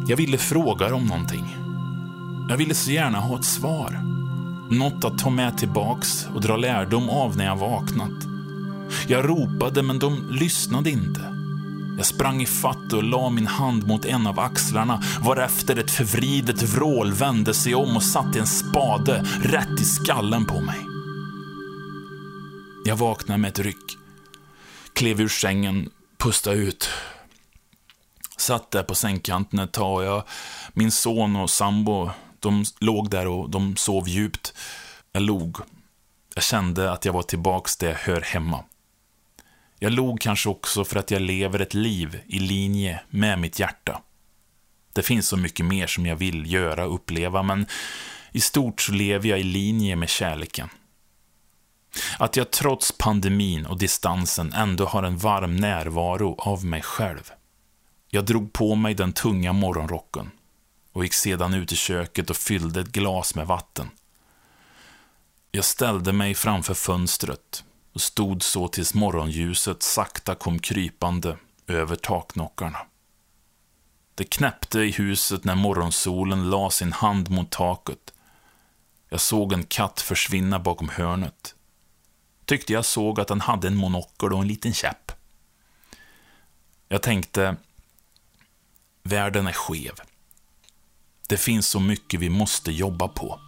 Jag 0.08 0.18
ville 0.18 0.38
fråga 0.38 0.96
om 0.96 1.06
någonting. 1.06 1.58
Jag 2.50 2.58
ville 2.58 2.74
så 2.74 2.92
gärna 2.92 3.20
ha 3.20 3.40
ett 3.40 3.46
svar. 3.46 4.00
Något 4.70 5.06
att 5.06 5.20
ta 5.20 5.30
med 5.30 5.58
tillbaks 5.58 6.28
och 6.36 6.42
dra 6.42 6.58
lärdom 6.58 7.10
av 7.10 7.38
när 7.38 7.46
jag 7.46 7.56
vaknat. 7.56 8.28
Jag 9.08 9.30
ropade, 9.30 9.84
men 9.84 10.00
de 10.00 10.30
lyssnade 10.30 10.90
inte. 10.90 11.22
Jag 11.98 12.06
sprang 12.06 12.42
i 12.42 12.46
fatt 12.46 12.94
och 12.94 13.04
la 13.04 13.30
min 13.30 13.48
hand 13.48 13.88
mot 13.88 14.06
en 14.06 14.28
av 14.28 14.40
axlarna 14.40 15.04
varefter 15.22 15.80
ett 15.80 15.92
förvridet 15.92 16.64
vrål 16.64 17.12
vände 17.14 17.54
sig 17.54 17.76
om 17.76 17.96
och 17.96 18.04
satte 18.04 18.40
en 18.40 18.48
spade 18.48 19.26
rätt 19.44 19.82
i 19.82 19.86
skallen 19.86 20.46
på 20.46 20.62
mig. 20.62 20.80
Jag 22.86 22.96
vaknade 22.96 23.38
med 23.38 23.50
ett 23.50 23.60
ryck. 23.60 23.98
Klev 24.94 25.22
ur 25.22 25.28
sängen, 25.28 25.90
pustade 26.18 26.56
ut. 26.56 26.90
Satt 28.42 28.72
där 28.72 28.84
på 28.84 28.96
sängkanten 28.96 29.60
ett 29.60 29.72
tag 29.72 29.98
och 29.98 30.04
jag, 30.04 30.24
min 30.74 30.92
son 30.92 31.36
och 31.36 31.50
sambo, 31.50 32.10
de 32.40 32.66
låg 32.80 33.10
där 33.10 33.28
och 33.28 33.50
de 33.50 33.76
sov 33.76 34.08
djupt. 34.08 34.54
Jag 35.12 35.24
log. 35.24 35.58
Jag 36.36 36.44
kände 36.44 36.92
att 36.92 37.06
jag 37.06 37.14
var 37.14 37.24
tillbaks 37.24 37.78
där 37.78 37.88
jag 37.88 37.96
hör 37.96 38.22
hemma. 38.22 38.64
Jag 39.80 39.92
log 39.92 40.22
kanske 40.22 40.50
också 40.50 40.86
för 40.86 41.00
att 41.00 41.12
jag 41.12 41.22
lever 41.22 41.60
ett 41.60 41.74
liv 41.74 42.22
i 42.28 42.40
linje 42.40 43.02
med 43.10 43.40
mitt 43.40 43.60
hjärta. 43.60 44.02
Det 44.94 45.02
finns 45.02 45.28
så 45.28 45.38
mycket 45.38 45.66
mer 45.66 45.88
som 45.88 46.06
jag 46.06 46.16
vill 46.16 46.54
göra 46.54 46.86
och 46.86 46.96
uppleva, 46.96 47.44
men 47.44 47.66
i 48.32 48.42
stort 48.42 48.82
så 48.82 48.92
lever 48.92 49.30
jag 49.30 49.40
i 49.40 49.44
linje 49.44 49.96
med 49.96 50.10
kärleken. 50.10 50.70
Att 52.20 52.36
jag 52.36 52.52
trots 52.52 52.92
pandemin 52.98 53.66
och 53.66 53.78
distansen 53.78 54.54
ändå 54.54 54.86
har 54.86 55.04
en 55.04 55.18
varm 55.18 55.56
närvaro 55.56 56.36
av 56.38 56.66
mig 56.66 56.82
själv. 56.82 57.32
Jag 58.14 58.26
drog 58.26 58.54
på 58.54 58.76
mig 58.76 58.94
den 58.94 59.14
tunga 59.14 59.54
morgonrocken 59.54 60.32
och 60.92 61.04
gick 61.04 61.14
sedan 61.14 61.54
ut 61.54 61.72
i 61.72 61.76
köket 61.76 62.30
och 62.30 62.38
fyllde 62.38 62.82
ett 62.82 62.92
glas 62.92 63.36
med 63.36 63.48
vatten. 63.48 63.90
Jag 65.52 65.66
ställde 65.66 66.14
mig 66.14 66.36
framför 66.36 66.74
fönstret 66.74 67.64
och 67.94 68.02
stod 68.02 68.44
så 68.44 68.68
tills 68.68 68.94
morgonljuset 68.94 69.84
sakta 69.84 70.36
kom 70.36 70.60
krypande 70.60 71.38
över 71.68 71.96
taknockarna. 71.96 72.80
Det 74.16 74.24
knäppte 74.24 74.80
i 74.80 74.92
huset 74.92 75.44
när 75.44 75.56
morgonsolen 75.56 76.50
la 76.50 76.70
sin 76.70 76.94
hand 76.94 77.30
mot 77.30 77.50
taket. 77.50 78.14
Jag 79.10 79.22
såg 79.22 79.54
en 79.54 79.64
katt 79.64 80.02
försvinna 80.02 80.60
bakom 80.60 80.90
hörnet. 80.90 81.56
Tyckte 82.46 82.74
jag 82.74 82.86
såg 82.86 83.20
att 83.20 83.30
han 83.30 83.42
hade 83.42 83.68
en 83.68 83.76
monokel 83.76 84.34
och 84.34 84.42
en 84.42 84.48
liten 84.48 84.74
käpp. 84.74 85.12
Jag 86.88 87.02
tänkte, 87.02 87.56
världen 89.04 89.48
är 89.48 89.54
skev. 89.54 89.94
Det 91.30 91.38
finns 91.38 91.68
så 91.68 91.80
mycket 91.80 92.20
vi 92.20 92.30
måste 92.30 92.72
jobba 92.72 93.08
på. 93.08 93.40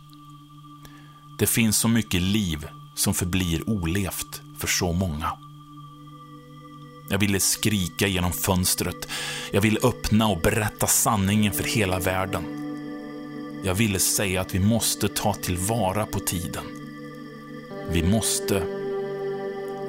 Det 1.40 1.48
finns 1.48 1.78
så 1.78 1.88
mycket 1.88 2.22
liv 2.22 2.68
som 2.96 3.14
förblir 3.14 3.70
olevt 3.70 4.42
för 4.60 4.68
så 4.68 4.94
många. 4.94 5.38
Jag 7.10 7.18
ville 7.18 7.40
skrika 7.40 8.08
genom 8.08 8.32
fönstret. 8.32 9.08
Jag 9.52 9.62
ville 9.62 9.80
öppna 9.84 10.28
och 10.28 10.42
berätta 10.42 10.88
sanningen 10.88 11.54
för 11.54 11.64
hela 11.64 12.00
världen. 12.00 12.44
Jag 13.66 13.76
ville 13.76 14.00
säga 14.00 14.42
att 14.42 14.56
vi 14.56 14.60
måste 14.60 15.08
ta 15.08 15.34
tillvara 15.34 16.06
på 16.06 16.20
tiden. 16.20 16.64
Vi 17.90 18.04
måste 18.04 18.64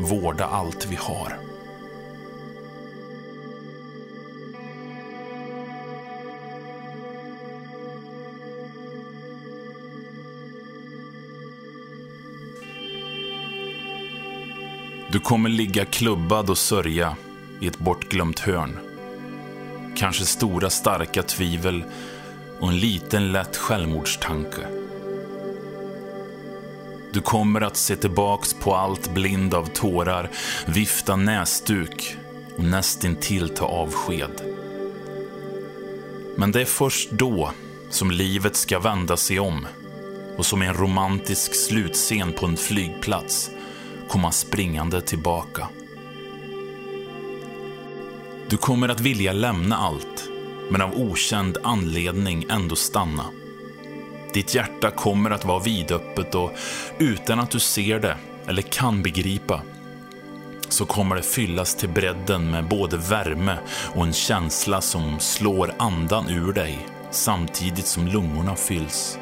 vårda 0.00 0.44
allt 0.44 0.86
vi 0.86 0.96
har. 0.96 1.43
Du 15.14 15.20
kommer 15.20 15.48
ligga 15.50 15.84
klubbad 15.84 16.50
och 16.50 16.58
sörja 16.58 17.16
i 17.60 17.66
ett 17.66 17.78
bortglömt 17.78 18.38
hörn. 18.38 18.78
Kanske 19.96 20.24
stora 20.24 20.70
starka 20.70 21.22
tvivel 21.22 21.84
och 22.60 22.68
en 22.68 22.78
liten 22.78 23.32
lätt 23.32 23.56
självmordstanke. 23.56 24.66
Du 27.12 27.20
kommer 27.20 27.60
att 27.60 27.76
se 27.76 27.96
tillbaks 27.96 28.54
på 28.54 28.74
allt 28.74 29.14
blind 29.14 29.54
av 29.54 29.66
tårar, 29.66 30.30
vifta 30.66 31.16
näsduk 31.16 32.16
och 32.56 32.64
nästintill 32.64 33.48
ta 33.48 33.66
avsked. 33.66 34.42
Men 36.36 36.52
det 36.52 36.60
är 36.60 36.64
först 36.64 37.10
då 37.10 37.50
som 37.90 38.10
livet 38.10 38.56
ska 38.56 38.78
vända 38.78 39.16
sig 39.16 39.40
om 39.40 39.66
och 40.36 40.46
som 40.46 40.62
en 40.62 40.74
romantisk 40.74 41.54
slutscen 41.54 42.32
på 42.32 42.46
en 42.46 42.56
flygplats 42.56 43.50
komma 44.08 44.32
springande 44.32 45.00
tillbaka. 45.00 45.68
Du 48.48 48.56
kommer 48.56 48.88
att 48.88 49.00
vilja 49.00 49.32
lämna 49.32 49.76
allt, 49.76 50.28
men 50.70 50.80
av 50.80 50.94
okänd 50.94 51.58
anledning 51.62 52.46
ändå 52.50 52.76
stanna. 52.76 53.24
Ditt 54.34 54.54
hjärta 54.54 54.90
kommer 54.90 55.30
att 55.30 55.44
vara 55.44 55.62
vidöppet 55.62 56.34
och 56.34 56.52
utan 56.98 57.40
att 57.40 57.50
du 57.50 57.60
ser 57.60 58.00
det 58.00 58.16
eller 58.46 58.62
kan 58.62 59.02
begripa 59.02 59.60
så 60.68 60.86
kommer 60.86 61.16
det 61.16 61.22
fyllas 61.22 61.76
till 61.76 61.88
bredden 61.88 62.50
med 62.50 62.68
både 62.68 62.96
värme 62.96 63.58
och 63.94 64.06
en 64.06 64.12
känsla 64.12 64.80
som 64.80 65.20
slår 65.20 65.74
andan 65.78 66.28
ur 66.28 66.52
dig 66.52 66.88
samtidigt 67.10 67.86
som 67.86 68.06
lungorna 68.06 68.56
fylls. 68.56 69.18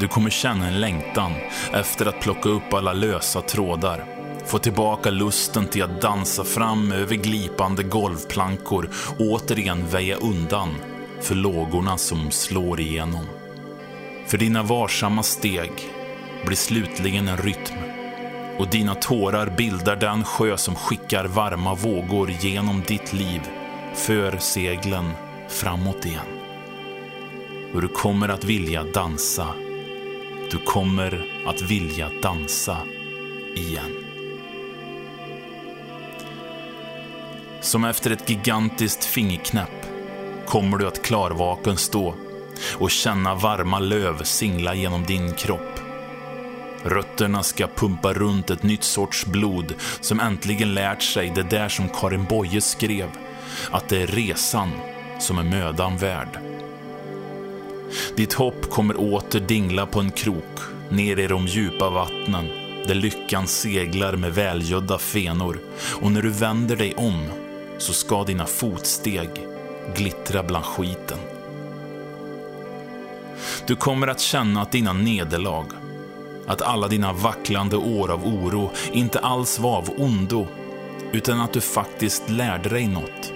Du 0.00 0.08
kommer 0.08 0.30
känna 0.30 0.66
en 0.66 0.80
längtan 0.80 1.32
efter 1.72 2.06
att 2.06 2.20
plocka 2.20 2.48
upp 2.48 2.74
alla 2.74 2.92
lösa 2.92 3.42
trådar. 3.42 4.04
Få 4.46 4.58
tillbaka 4.58 5.10
lusten 5.10 5.66
till 5.66 5.82
att 5.82 6.00
dansa 6.00 6.44
fram 6.44 6.92
över 6.92 7.16
glipande 7.16 7.82
golvplankor 7.82 8.90
och 9.18 9.20
återigen 9.20 9.86
väja 9.86 10.16
undan 10.16 10.68
för 11.20 11.34
lågorna 11.34 11.98
som 11.98 12.30
slår 12.30 12.80
igenom. 12.80 13.26
För 14.26 14.38
dina 14.38 14.62
varsamma 14.62 15.22
steg 15.22 15.72
blir 16.46 16.56
slutligen 16.56 17.28
en 17.28 17.36
rytm 17.36 17.76
och 18.58 18.68
dina 18.68 18.94
tårar 18.94 19.54
bildar 19.56 19.96
den 19.96 20.24
sjö 20.24 20.56
som 20.56 20.74
skickar 20.74 21.24
varma 21.24 21.74
vågor 21.74 22.30
genom 22.30 22.82
ditt 22.86 23.12
liv 23.12 23.40
för 23.94 24.38
seglen 24.38 25.10
framåt 25.48 26.06
igen. 26.06 26.42
Och 27.74 27.82
du 27.82 27.88
kommer 27.88 28.28
att 28.28 28.44
vilja 28.44 28.84
dansa 28.84 29.46
du 30.52 30.58
kommer 30.58 31.26
att 31.46 31.62
vilja 31.62 32.10
dansa 32.22 32.76
igen. 33.54 34.04
Som 37.60 37.84
efter 37.84 38.10
ett 38.10 38.30
gigantiskt 38.30 39.04
fingerknäpp 39.04 39.86
kommer 40.46 40.78
du 40.78 40.86
att 40.86 41.02
klarvaken 41.02 41.76
stå 41.76 42.14
och 42.78 42.90
känna 42.90 43.34
varma 43.34 43.78
löv 43.78 44.22
singla 44.22 44.74
genom 44.74 45.04
din 45.04 45.34
kropp. 45.34 45.80
Rötterna 46.84 47.42
ska 47.42 47.66
pumpa 47.66 48.12
runt 48.12 48.50
ett 48.50 48.62
nytt 48.62 48.84
sorts 48.84 49.26
blod 49.26 49.74
som 50.00 50.20
äntligen 50.20 50.74
lärt 50.74 51.02
sig 51.02 51.32
det 51.34 51.42
där 51.50 51.68
som 51.68 51.88
Karin 51.88 52.24
Boye 52.24 52.60
skrev, 52.60 53.10
att 53.70 53.88
det 53.88 54.02
är 54.02 54.06
resan 54.06 54.70
som 55.20 55.38
är 55.38 55.44
mödan 55.44 55.96
värd. 55.96 56.61
Ditt 58.16 58.32
hopp 58.32 58.70
kommer 58.70 59.00
åter 59.00 59.40
dingla 59.40 59.86
på 59.86 60.00
en 60.00 60.10
krok, 60.10 60.58
ner 60.88 61.18
i 61.18 61.26
de 61.26 61.46
djupa 61.46 61.90
vattnen, 61.90 62.48
där 62.86 62.94
lyckan 62.94 63.46
seglar 63.46 64.16
med 64.16 64.34
välgödda 64.34 64.98
fenor. 64.98 65.58
Och 66.00 66.12
när 66.12 66.22
du 66.22 66.30
vänder 66.30 66.76
dig 66.76 66.94
om, 66.94 67.28
så 67.78 67.92
ska 67.92 68.24
dina 68.24 68.46
fotsteg 68.46 69.30
glittra 69.96 70.42
bland 70.42 70.64
skiten. 70.64 71.18
Du 73.66 73.76
kommer 73.76 74.06
att 74.06 74.20
känna 74.20 74.62
att 74.62 74.72
dina 74.72 74.92
nederlag, 74.92 75.66
att 76.46 76.62
alla 76.62 76.88
dina 76.88 77.12
vacklande 77.12 77.76
år 77.76 78.10
av 78.10 78.26
oro 78.26 78.70
inte 78.92 79.18
alls 79.18 79.58
var 79.58 79.76
av 79.76 79.90
ondo, 79.98 80.46
utan 81.12 81.40
att 81.40 81.52
du 81.52 81.60
faktiskt 81.60 82.30
lärde 82.30 82.68
dig 82.68 82.88
något. 82.88 83.32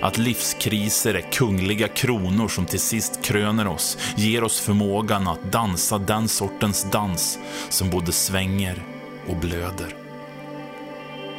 Att 0.00 0.18
livskriser 0.18 1.14
är 1.14 1.32
kungliga 1.32 1.88
kronor 1.88 2.48
som 2.48 2.66
till 2.66 2.80
sist 2.80 3.22
kröner 3.22 3.66
oss, 3.66 3.98
ger 4.16 4.44
oss 4.44 4.60
förmågan 4.60 5.28
att 5.28 5.52
dansa 5.52 5.98
den 5.98 6.28
sortens 6.28 6.86
dans 6.90 7.38
som 7.68 7.90
både 7.90 8.12
svänger 8.12 8.82
och 9.28 9.36
blöder. 9.36 9.96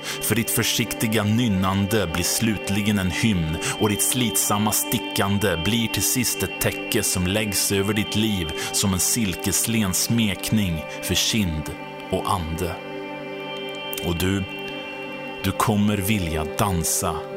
För 0.03 0.35
ditt 0.35 0.49
försiktiga 0.49 1.23
nynnande 1.23 2.07
blir 2.13 2.23
slutligen 2.23 2.99
en 2.99 3.11
hymn 3.11 3.57
och 3.79 3.89
ditt 3.89 4.03
slitsamma 4.03 4.71
stickande 4.71 5.57
blir 5.65 5.87
till 5.87 6.03
sist 6.03 6.43
ett 6.43 6.61
täcke 6.61 7.03
som 7.03 7.27
läggs 7.27 7.71
över 7.71 7.93
ditt 7.93 8.15
liv 8.15 8.51
som 8.71 8.93
en 8.93 8.99
silkeslen 8.99 9.93
smekning 9.93 10.83
för 11.01 11.15
kind 11.15 11.71
och 12.11 12.31
ande. 12.31 12.75
Och 14.05 14.15
du, 14.15 14.43
du 15.43 15.51
kommer 15.51 15.97
vilja 15.97 16.45
dansa. 16.57 17.32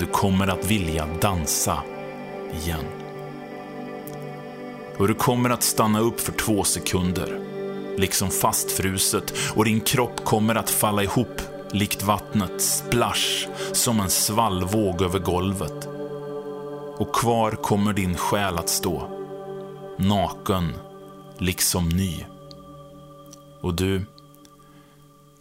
Du 0.00 0.06
kommer 0.06 0.48
att 0.48 0.70
vilja 0.70 1.08
dansa 1.20 1.82
igen. 2.52 2.84
Och 4.98 5.08
du 5.08 5.14
kommer 5.14 5.50
att 5.50 5.62
stanna 5.62 6.00
upp 6.00 6.20
för 6.20 6.32
två 6.32 6.64
sekunder, 6.64 7.40
liksom 7.98 8.30
fastfruset 8.30 9.34
och 9.54 9.64
din 9.64 9.80
kropp 9.80 10.24
kommer 10.24 10.54
att 10.54 10.70
falla 10.70 11.02
ihop 11.02 11.40
likt 11.72 12.02
vattnet, 12.02 12.62
splash, 12.62 13.48
som 13.72 14.00
en 14.00 14.10
svallvåg 14.10 15.02
över 15.02 15.18
golvet. 15.18 15.88
Och 16.96 17.14
kvar 17.14 17.50
kommer 17.50 17.92
din 17.92 18.16
själ 18.16 18.58
att 18.58 18.68
stå, 18.68 19.10
naken, 19.98 20.72
liksom 21.38 21.88
ny. 21.88 22.24
Och 23.60 23.74
du, 23.74 24.06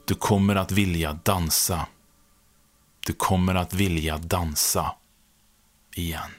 du 0.05 0.13
kommer 0.15 0.55
att 0.55 0.71
vilja 0.71 1.19
dansa. 1.23 1.85
Du 3.09 3.13
kommer 3.13 3.55
att 3.55 3.73
vilja 3.73 4.17
dansa 4.17 4.91
igen. 5.95 6.29